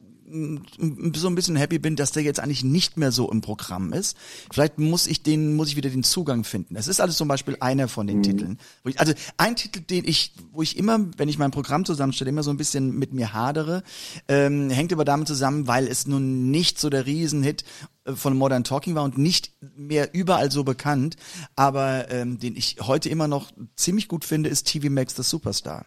so 1.16 1.28
ein 1.28 1.36
bisschen 1.36 1.56
happy 1.56 1.80
bin, 1.80 1.96
dass 1.96 2.12
der 2.12 2.24
jetzt 2.24 2.40
eigentlich 2.40 2.64
nicht 2.64 2.98
mehr 2.98 3.12
so 3.12 3.32
im 3.32 3.42
Programm 3.42 3.94
ist. 3.94 4.16
Vielleicht 4.52 4.78
muss 4.78 5.08
ich 5.08 5.24
den, 5.24 5.56
muss 5.56 5.70
ich 5.70 5.76
wieder 5.76 5.90
den 5.90 6.04
Zugang 6.04 6.44
finden. 6.44 6.76
Das 6.76 6.88
ist 6.88 7.02
alles 7.02 7.18
zum 7.18 7.28
Beispiel 7.28 7.58
einer 7.60 7.88
von 7.88 8.08
den 8.08 8.24
Titeln. 8.24 8.60
Wo 8.84 8.90
ich, 8.90 9.00
also 9.00 9.14
ein 9.38 9.56
Titel, 9.56 9.82
den 9.82 10.06
ich, 10.06 10.34
wo 10.52 10.62
ich 10.62 10.78
immer, 10.78 11.00
wenn 11.18 11.30
ich 11.30 11.38
mein 11.38 11.52
Programm 11.52 11.86
zusammenstelle, 11.86 12.30
immer 12.30 12.44
so 12.44 12.52
ein 12.52 12.58
bisschen 12.58 12.98
mit 12.98 13.14
mir 13.14 13.34
hadere, 13.34 13.84
ähm, 14.28 14.70
hängt 14.70 14.94
aber 14.94 15.06
damit 15.06 15.28
zusammen, 15.28 15.68
weil 15.68 15.88
es 15.88 16.08
nun 16.08 16.52
nicht 16.52 16.80
so 16.80 16.90
der 16.90 17.06
Riesenhit 17.06 17.64
äh, 18.06 18.14
von 18.14 18.38
Modern 18.38 18.64
Talking 18.64 18.96
war 18.96 19.04
und 19.04 19.18
nicht 19.18 19.54
mehr 19.76 20.14
überall 20.14 20.52
so 20.52 20.64
bekannt, 20.64 21.16
aber 21.56 22.12
ähm, 22.12 22.40
den 22.40 22.56
ich 22.56 22.78
heute 22.82 23.10
immer 23.10 23.28
noch 23.28 23.52
ziemlich 23.76 24.08
gut 24.08 24.26
finde, 24.26 24.50
ist 24.50 24.68
TV 24.68 24.90
Max 24.90 25.16
the 25.16 25.24
Superstar 25.24 25.86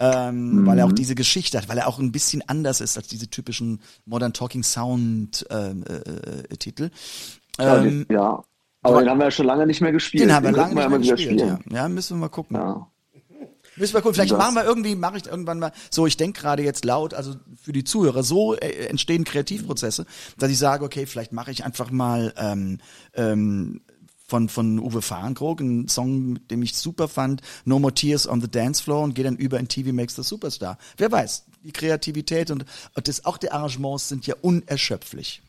ähm, 0.00 0.66
weil 0.66 0.78
er 0.78 0.86
auch 0.86 0.92
diese 0.92 1.14
Geschichte 1.14 1.58
hat, 1.58 1.68
weil 1.68 1.78
er 1.78 1.88
auch 1.88 1.98
ein 1.98 2.12
bisschen 2.12 2.42
anders 2.48 2.80
ist 2.80 2.96
als 2.96 3.08
diese 3.08 3.28
typischen 3.28 3.80
Modern 4.06 4.32
Talking 4.32 4.62
Sound 4.62 5.46
ähm, 5.50 5.84
äh, 5.88 5.94
äh, 6.52 6.56
Titel. 6.56 6.90
Ja, 7.58 7.78
Ähm, 7.78 8.06
den, 8.08 8.16
ja. 8.16 8.42
Aber 8.82 9.00
den 9.00 9.10
haben 9.10 9.18
wir 9.18 9.24
ja 9.24 9.30
schon 9.32 9.46
lange 9.46 9.66
nicht 9.66 9.80
mehr 9.80 9.90
gespielt. 9.92 10.22
den 10.22 10.32
haben 10.32 10.44
wir 10.44 10.52
lange 10.52 10.74
könnten 10.74 11.00
nicht 11.00 11.08
ja 11.10 11.16
mehr 11.16 11.36
gespielt. 11.36 11.40
Ja. 11.70 11.76
ja, 11.82 11.88
müssen 11.88 12.16
wir 12.16 12.20
mal 12.20 12.28
gucken. 12.28 12.56
Ja. 12.56 12.86
Müssen 13.76 13.94
wir 13.94 14.00
gucken. 14.00 14.14
Vielleicht 14.14 14.32
Das- 14.32 14.38
machen 14.38 14.54
wir 14.54 14.64
irgendwie, 14.64 14.94
mache 14.94 15.18
ich 15.18 15.26
irgendwann 15.26 15.58
mal. 15.58 15.72
So, 15.90 16.06
ich 16.06 16.16
denke 16.16 16.40
gerade 16.40 16.62
jetzt 16.62 16.84
laut, 16.84 17.12
also 17.14 17.34
für 17.60 17.72
die 17.72 17.84
Zuhörer. 17.84 18.22
So 18.22 18.54
äh, 18.54 18.86
entstehen 18.86 19.24
Kreativprozesse, 19.24 20.06
dass 20.38 20.50
ich 20.50 20.58
sage, 20.58 20.84
okay, 20.84 21.06
vielleicht 21.06 21.32
mache 21.32 21.50
ich 21.50 21.64
einfach 21.64 21.90
mal 21.90 22.32
ähm, 22.36 22.78
ähm, 23.14 23.80
von 24.28 24.48
von 24.48 24.78
Uwe 24.78 25.02
Fahrenkrog 25.02 25.60
einen 25.60 25.88
Song, 25.88 26.38
den 26.48 26.62
ich 26.62 26.76
super 26.76 27.08
fand, 27.08 27.40
No 27.64 27.78
More 27.78 27.94
Tears 27.94 28.28
on 28.28 28.40
the 28.40 28.50
Dance 28.50 28.82
Floor 28.82 29.02
und 29.02 29.14
gehe 29.14 29.24
dann 29.24 29.36
über 29.36 29.58
in 29.58 29.66
TV 29.66 29.92
Makes 29.92 30.16
the 30.16 30.22
Superstar. 30.22 30.78
Wer 30.98 31.10
weiß? 31.10 31.46
Die 31.64 31.72
Kreativität 31.72 32.50
und, 32.50 32.64
und 32.94 33.08
das 33.08 33.24
auch 33.24 33.38
die 33.38 33.50
Arrangements 33.50 34.08
sind 34.08 34.26
ja 34.26 34.36
unerschöpflich. 34.42 35.42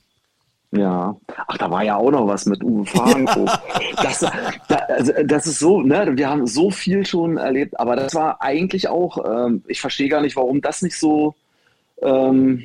Ja, 0.72 1.16
ach, 1.48 1.58
da 1.58 1.70
war 1.72 1.84
ja 1.84 1.98
auch 1.98 2.12
noch 2.12 2.28
was 2.28 2.46
mit 2.46 2.64
Uwe 2.64 2.86
Fragenhof. 2.86 3.52
Das, 4.02 4.20
da, 4.20 4.76
also, 4.88 5.12
das 5.26 5.46
ist 5.46 5.60
so, 5.60 5.82
ne, 5.82 6.12
wir 6.16 6.30
haben 6.30 6.48
so 6.48 6.72
viel 6.72 7.06
schon 7.06 7.36
erlebt, 7.36 7.78
aber 7.78 7.98
das 7.98 8.16
war 8.16 8.42
eigentlich 8.42 8.88
auch, 8.88 9.18
ähm, 9.26 9.62
ich 9.68 9.82
verstehe 9.82 10.08
gar 10.08 10.22
nicht, 10.22 10.38
warum 10.38 10.62
das 10.62 10.82
nicht 10.82 10.98
so, 10.98 11.36
ähm, 12.02 12.64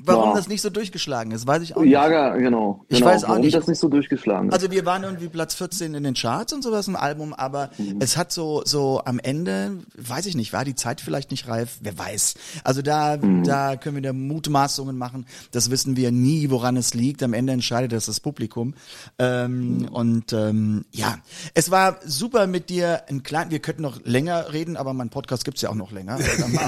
Warum 0.00 0.30
ja. 0.30 0.36
das 0.36 0.46
nicht 0.48 0.62
so 0.62 0.70
durchgeschlagen 0.70 1.32
ist, 1.32 1.46
weiß 1.46 1.62
ich 1.62 1.76
auch 1.76 1.80
nicht. 1.82 1.90
Ja, 1.90 2.08
ja, 2.08 2.36
genau. 2.36 2.84
Ich 2.88 2.98
genau, 2.98 3.10
weiß 3.10 3.24
auch 3.24 3.30
warum 3.30 3.42
nicht. 3.42 3.54
das 3.56 3.66
nicht 3.66 3.80
so 3.80 3.88
durchgeschlagen 3.88 4.48
ist. 4.48 4.54
Also 4.54 4.70
wir 4.70 4.86
waren 4.86 5.02
irgendwie 5.02 5.28
Platz 5.28 5.54
14 5.54 5.94
in 5.94 6.04
den 6.04 6.14
Charts 6.14 6.52
und 6.52 6.62
sowas 6.62 6.86
im 6.86 6.94
Album, 6.94 7.34
aber 7.34 7.70
Mhm. 7.78 7.96
es 8.00 8.16
hat 8.16 8.30
so 8.32 8.62
so 8.64 9.02
am 9.04 9.18
Ende, 9.18 9.78
weiß 9.96 10.26
ich 10.26 10.36
nicht, 10.36 10.52
war 10.52 10.64
die 10.64 10.76
Zeit 10.76 11.00
vielleicht 11.00 11.30
nicht 11.32 11.48
reif, 11.48 11.78
wer 11.80 11.98
weiß. 11.98 12.34
Also 12.62 12.80
da 12.82 13.16
Mhm. 13.16 13.42
da 13.44 13.76
können 13.76 13.96
wir 13.96 14.02
da 14.02 14.12
Mutmaßungen 14.12 14.96
machen. 14.96 15.26
Das 15.50 15.70
wissen 15.70 15.96
wir 15.96 16.12
nie, 16.12 16.48
woran 16.50 16.76
es 16.76 16.94
liegt. 16.94 17.22
Am 17.24 17.32
Ende 17.34 17.52
entscheidet 17.52 17.90
das 17.92 18.06
das 18.06 18.20
Publikum. 18.20 18.74
Ähm, 19.18 19.78
Mhm. 19.78 19.88
Und 19.88 20.32
ähm, 20.32 20.84
ja, 20.92 21.18
es 21.54 21.70
war 21.70 21.96
super 22.04 22.46
mit 22.46 22.70
dir. 22.70 23.02
Ein 23.08 23.22
klein, 23.24 23.50
wir 23.50 23.58
könnten 23.58 23.82
noch 23.82 23.98
länger 24.04 24.52
reden, 24.52 24.76
aber 24.76 24.92
mein 24.94 25.10
Podcast 25.10 25.44
gibt's 25.44 25.62
ja 25.62 25.70
auch 25.70 25.74
noch 25.74 25.90
länger. 25.90 26.18
Machen 26.18 26.58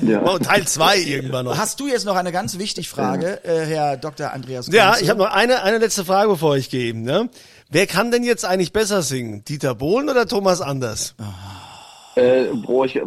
wir- 0.00 0.22
Oh, 0.24 0.38
Teil 0.38 0.66
zwei 0.66 0.98
irgendwann 1.06 1.44
noch. 1.44 1.58
Hast 1.58 1.78
du 1.80 1.86
jetzt 1.86 2.06
noch 2.06 2.16
eine 2.16 2.32
ganz 2.32 2.58
wichtige 2.62 2.86
Frage, 2.86 3.44
äh, 3.44 3.66
Herr 3.66 3.96
Dr. 3.96 4.32
Andreas? 4.32 4.68
Ja, 4.72 4.90
Kunze? 4.90 5.04
ich 5.04 5.10
habe 5.10 5.20
noch 5.20 5.32
eine, 5.32 5.62
eine 5.62 5.78
letzte 5.78 6.04
Frage, 6.04 6.28
bevor 6.30 6.56
ich 6.56 6.70
gehe. 6.70 6.96
Ne? 6.96 7.28
Wer 7.70 7.86
kann 7.86 8.10
denn 8.10 8.22
jetzt 8.22 8.44
eigentlich 8.44 8.72
besser 8.72 9.02
singen? 9.02 9.44
Dieter 9.44 9.74
Bohlen 9.74 10.08
oder 10.08 10.26
Thomas 10.26 10.60
Anders? 10.60 11.14
Äh, 12.14 12.44
brauche 12.62 12.86
ich, 12.86 13.00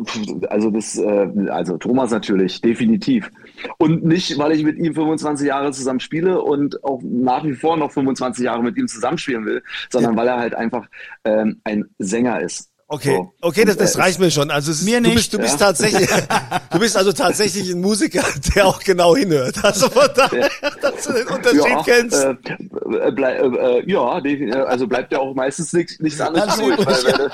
also 0.49 0.71
das, 0.71 0.97
äh, 0.97 1.27
also 1.49 1.77
Thomas 1.77 2.09
natürlich, 2.11 2.59
definitiv. 2.61 3.29
Und 3.77 4.03
nicht, 4.03 4.37
weil 4.39 4.53
ich 4.53 4.63
mit 4.63 4.77
ihm 4.77 4.95
25 4.95 5.47
Jahre 5.47 5.71
zusammen 5.71 5.99
spiele 5.99 6.41
und 6.41 6.83
auch 6.83 7.01
nach 7.03 7.43
wie 7.43 7.53
vor 7.53 7.77
noch 7.77 7.91
25 7.91 8.43
Jahre 8.43 8.63
mit 8.63 8.77
ihm 8.77 8.87
zusammenspielen 8.87 9.45
will, 9.45 9.63
sondern 9.91 10.17
weil 10.17 10.27
er 10.27 10.37
halt 10.37 10.55
einfach 10.55 10.87
ähm, 11.23 11.61
ein 11.63 11.85
Sänger 11.99 12.41
ist. 12.41 12.71
Okay, 12.87 13.15
So. 13.15 13.33
okay, 13.41 13.65
das, 13.65 13.77
das 13.77 13.95
äh, 13.95 14.01
reicht 14.01 14.19
mir 14.19 14.29
schon. 14.29 14.51
Also 14.51 14.71
es 14.71 14.81
ist, 14.81 14.85
Mir 14.85 14.97
du 15.01 15.07
nicht, 15.09 15.15
bist, 15.15 15.33
du 15.33 15.39
bist 15.39 15.53
ja. 15.59 15.67
tatsächlich, 15.67 16.07
du 16.71 16.77
bist 16.79 16.95
also 16.95 17.11
tatsächlich 17.13 17.71
ein 17.71 17.81
Musiker, 17.81 18.23
der 18.55 18.67
auch 18.67 18.79
genau 18.79 19.15
hinhört. 19.15 19.55
Also 19.65 19.89
von 19.89 20.07
daher, 20.15 20.51
dass 20.81 21.03
du 21.03 21.13
den 21.13 21.27
Unterschied 21.27 21.65
ja, 21.65 21.81
kennst. 21.83 22.15
Äh, 22.23 22.29
äh, 22.29 23.11
blei- 23.11 23.37
äh, 23.37 23.79
äh, 23.79 23.91
ja, 23.91 24.03
also 24.65 24.85
bleibt 24.85 25.11
ja 25.11 25.17
auch 25.19 25.33
meistens 25.33 25.73
nichts, 25.73 25.99
nichts 25.99 26.21
anderes 26.21 26.45
Ganz 26.47 26.59
übrig, 26.61 26.85
weil, 26.85 27.03
weil 27.17 27.29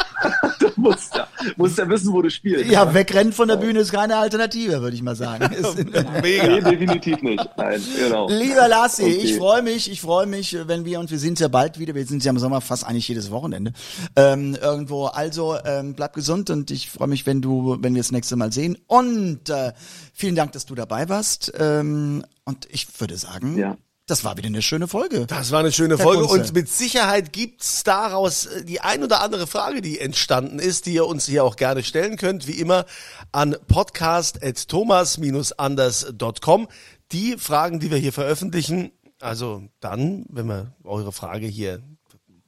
du, 0.59 0.69
du 0.69 0.71
musst 0.81 1.15
ja, 1.15 1.27
musst 1.57 1.77
ja 1.77 1.89
wissen, 1.89 2.13
wo 2.13 2.21
du 2.21 2.29
spielst. 2.29 2.71
Ja, 2.71 2.93
wegrennen 2.93 3.33
von 3.33 3.49
der 3.49 3.57
Bühne 3.57 3.79
ist 3.79 3.91
keine 3.91 4.15
Alternative, 4.15 4.81
würde 4.81 4.95
ich 4.95 5.01
mal 5.03 5.17
sagen. 5.17 5.49
Mega. 6.21 6.47
Nee, 6.47 6.61
definitiv 6.61 7.21
nicht. 7.23 7.45
Nein, 7.57 7.81
genau. 7.99 8.29
Lieber 8.29 8.69
Lassi, 8.69 9.03
Okay. 9.03 9.19
ich 9.21 9.35
freue 9.35 9.61
mich, 9.63 9.91
ich 9.91 9.99
freue 9.99 10.27
mich, 10.27 10.57
wenn 10.65 10.85
wir, 10.85 11.01
und 11.01 11.11
wir 11.11 11.19
sind 11.19 11.41
ja 11.41 11.49
bald 11.49 11.77
wieder, 11.77 11.93
wir 11.93 12.05
sind 12.05 12.23
ja 12.23 12.29
im 12.29 12.39
Sommer 12.39 12.61
fast 12.61 12.85
eigentlich 12.87 13.09
jedes 13.09 13.31
Wochenende, 13.31 13.73
ähm, 14.15 14.55
irgendwo. 14.61 15.07
Also, 15.07 15.40
ähm, 15.65 15.93
bleib 15.95 16.13
gesund 16.13 16.49
und 16.49 16.71
ich 16.71 16.89
freue 16.89 17.07
mich, 17.07 17.25
wenn 17.25 17.41
du, 17.41 17.77
wenn 17.81 17.95
wir 17.95 18.01
das 18.01 18.11
nächste 18.11 18.35
Mal 18.35 18.51
sehen. 18.51 18.77
Und 18.87 19.49
äh, 19.49 19.73
vielen 20.13 20.35
Dank, 20.35 20.51
dass 20.53 20.65
du 20.65 20.75
dabei 20.75 21.07
warst. 21.09 21.51
Ähm, 21.57 22.23
und 22.45 22.67
ich 22.71 22.87
würde 22.99 23.17
sagen, 23.17 23.57
Ja. 23.57 23.77
das 24.07 24.23
war 24.23 24.37
wieder 24.37 24.47
eine 24.47 24.61
schöne 24.61 24.87
Folge. 24.87 25.25
Das 25.27 25.51
war 25.51 25.59
eine 25.61 25.71
schöne 25.71 25.97
Herr 25.97 26.03
Folge 26.03 26.25
Kunze. 26.25 26.47
und 26.49 26.53
mit 26.53 26.69
Sicherheit 26.69 27.31
gibt's 27.33 27.83
daraus 27.83 28.45
äh, 28.47 28.65
die 28.65 28.81
ein 28.81 29.03
oder 29.03 29.21
andere 29.21 29.47
Frage, 29.47 29.81
die 29.81 29.99
entstanden 29.99 30.59
ist, 30.59 30.85
die 30.85 30.93
ihr 30.93 31.05
uns 31.05 31.25
hier 31.27 31.43
auch 31.43 31.55
gerne 31.55 31.83
stellen 31.83 32.17
könnt, 32.17 32.47
wie 32.47 32.59
immer 32.59 32.85
an 33.31 33.55
podcast.thomas-anders.com. 33.67 36.67
Die 37.11 37.35
Fragen, 37.37 37.79
die 37.79 37.91
wir 37.91 37.97
hier 37.97 38.13
veröffentlichen, 38.13 38.91
also 39.19 39.63
dann, 39.79 40.25
wenn 40.29 40.47
wir 40.47 40.73
eure 40.83 41.11
Frage 41.11 41.45
hier 41.47 41.81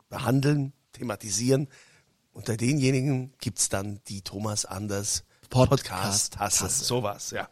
behandeln, 0.09 0.73
thematisieren, 0.93 1.67
unter 2.33 2.57
denjenigen 2.57 3.33
gibt's 3.39 3.69
dann 3.69 3.99
die 4.07 4.21
Thomas 4.21 4.65
Anders 4.65 5.23
Podcast-Tasse. 5.49 6.31
Podcast-Tasse. 6.31 6.83
Sowas, 6.85 7.31
ja. 7.31 7.47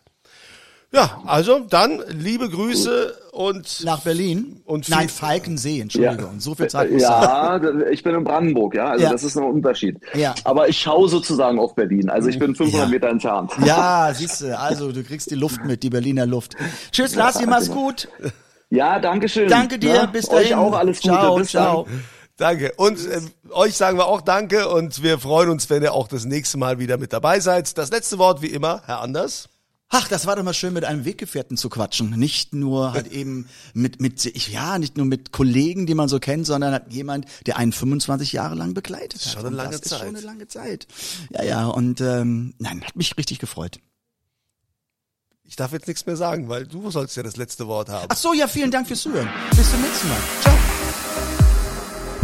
Ja, 0.94 1.22
also 1.26 1.60
dann 1.60 2.02
liebe 2.10 2.50
Grüße 2.50 3.15
und 3.32 3.82
Nach 3.86 4.02
Berlin? 4.02 4.62
Und 4.65 4.89
Nein, 4.89 5.08
Falkensee, 5.08 5.80
Entschuldigung. 5.80 6.41
So 6.41 6.54
viel 6.54 6.67
Zeit 6.67 6.91
muss 6.91 7.02
Ja, 7.02 7.62
ich 7.89 8.04
bin 8.04 8.13
in 8.13 8.26
Brandenburg, 8.26 8.76
ja. 8.76 8.88
Also 8.89 9.06
Ja. 9.06 9.12
das 9.12 9.24
ist 9.24 9.38
ein 9.38 9.44
Unterschied. 9.46 10.02
Ja. 10.13 10.36
Aber 10.44 10.67
ich 10.67 10.78
schaue 10.82 11.08
sozusagen 11.08 11.60
auf 11.60 11.76
Berlin. 11.76 12.10
Also 12.10 12.28
ich 12.28 12.39
bin 12.39 12.56
500 12.56 12.88
Ja. 12.88 12.91
Meter 12.91 13.08
entfernt. 13.08 13.54
Ja, 13.63 14.12
siehst 14.15 14.41
du, 14.41 14.58
also 14.60 14.91
du 14.91 15.02
kriegst 15.04 15.32
die 15.32 15.36
Luft 15.36 15.63
mit, 15.63 15.82
die 15.84 15.89
Berliner 15.89 16.26
Luft. 16.26 16.58
Tschüss, 16.91 17.15
Lassi, 17.15 17.46
mach's 17.46 17.72
gut. 17.72 18.10
Ja, 18.70 19.00
danke 19.00 19.30
schön. 19.30 19.48
Danke 19.50 19.80
dir, 19.80 19.94
Ja, 19.94 20.06
bis 20.08 20.30
Euch 20.30 20.50
dahin. 20.50 20.54
auch 20.56 20.74
alles 20.74 20.98
Gute. 21.02 21.13
Ciao, 21.13 21.36
bis 21.38 21.50
ciao. 21.52 21.84
dann. 21.84 22.04
Danke. 22.42 22.74
Und 22.76 23.06
äh, 23.06 23.22
euch 23.52 23.78
sagen 23.78 24.00
wir 24.00 24.08
auch 24.08 24.22
Danke 24.22 24.68
und 24.68 25.04
wir 25.04 25.20
freuen 25.20 25.50
uns, 25.50 25.70
wenn 25.70 25.84
ihr 25.84 25.94
auch 25.94 26.08
das 26.08 26.26
nächste 26.26 26.58
Mal 26.58 26.80
wieder 26.80 26.98
mit 26.98 27.14
dabei 27.14 27.40
seid. 27.40 27.78
Das 27.78 27.92
letzte 27.92 28.18
Wort 28.18 28.42
wie 28.42 28.48
immer, 28.48 28.82
Herr 28.88 29.00
Anders. 29.02 29.48
Ach, 29.90 30.08
das 30.08 30.26
war 30.26 30.36
doch 30.38 30.44
mal 30.44 30.54
schön, 30.54 30.74
mit 30.74 30.84
einem 30.84 31.06
Weggefährten 31.06 31.56
zu 31.56 31.70
quatschen. 31.70 32.12
Nicht 32.18 32.54
nur 32.54 32.94
halt 32.94 33.12
eben 33.12 33.48
mit, 33.76 34.02
mit, 34.02 34.24
ja, 34.50 34.80
nicht 34.80 34.98
nur 34.98 35.06
mit 35.06 35.32
Kollegen, 35.32 35.86
die 35.86 35.94
man 35.94 36.08
so 36.08 36.18
kennt, 36.18 36.48
sondern 36.48 36.74
hat 36.74 36.92
jemand, 36.92 37.26
der 37.46 37.58
einen 37.58 37.74
25 37.74 38.32
Jahre 38.32 38.56
lang 38.56 38.74
begleitet 38.74 39.24
hat. 39.24 39.34
schon 39.34 39.46
eine 39.46 39.56
lange 39.56 39.72
das 39.72 39.82
Zeit. 39.82 39.92
Ist 39.92 40.00
schon 40.00 40.16
eine 40.16 40.26
lange 40.26 40.48
Zeit. 40.48 40.88
Ja, 41.30 41.44
ja, 41.44 41.68
und 41.68 42.02
ähm, 42.02 42.56
nein, 42.58 42.82
hat 42.84 42.96
mich 42.96 43.18
richtig 43.18 43.38
gefreut. 43.38 43.80
Ich 45.44 45.58
darf 45.58 45.74
jetzt 45.74 45.88
nichts 45.88 46.08
mehr 46.08 46.16
sagen, 46.16 46.50
weil 46.50 46.66
du 46.66 46.90
sollst 46.90 47.16
ja 47.18 47.22
das 47.22 47.38
letzte 47.38 47.68
Wort 47.68 47.90
haben. 47.90 48.08
Ach 48.10 48.18
so, 48.18 48.34
ja, 48.34 48.48
vielen 48.48 48.72
Dank 48.72 48.88
fürs 48.88 49.02
Zuhören. 49.02 49.30
Bis 49.56 49.70
zum 49.70 49.82
nächsten 49.82 50.08
Mal. 50.08 50.18
Ciao. 50.42 50.71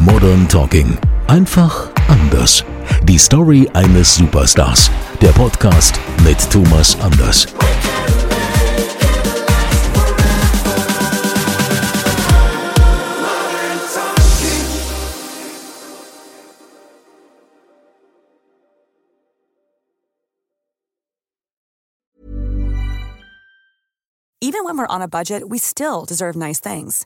Modern 0.08 0.48
Talking. 0.48 0.98
Einfach 1.28 1.90
anders. 2.08 2.64
Die 3.04 3.18
Story 3.18 3.70
eines 3.74 4.16
Superstars. 4.16 4.90
Der 5.22 5.34
Podcast 5.34 6.00
mit 6.24 6.40
Thomas 6.50 6.98
Anders. 7.02 7.46
Even 24.40 24.64
when 24.64 24.78
we're 24.78 24.88
on 24.88 25.02
a 25.02 25.10
budget, 25.10 25.50
we 25.50 25.58
still 25.58 26.06
deserve 26.06 26.38
nice 26.38 26.62
things. 26.62 27.06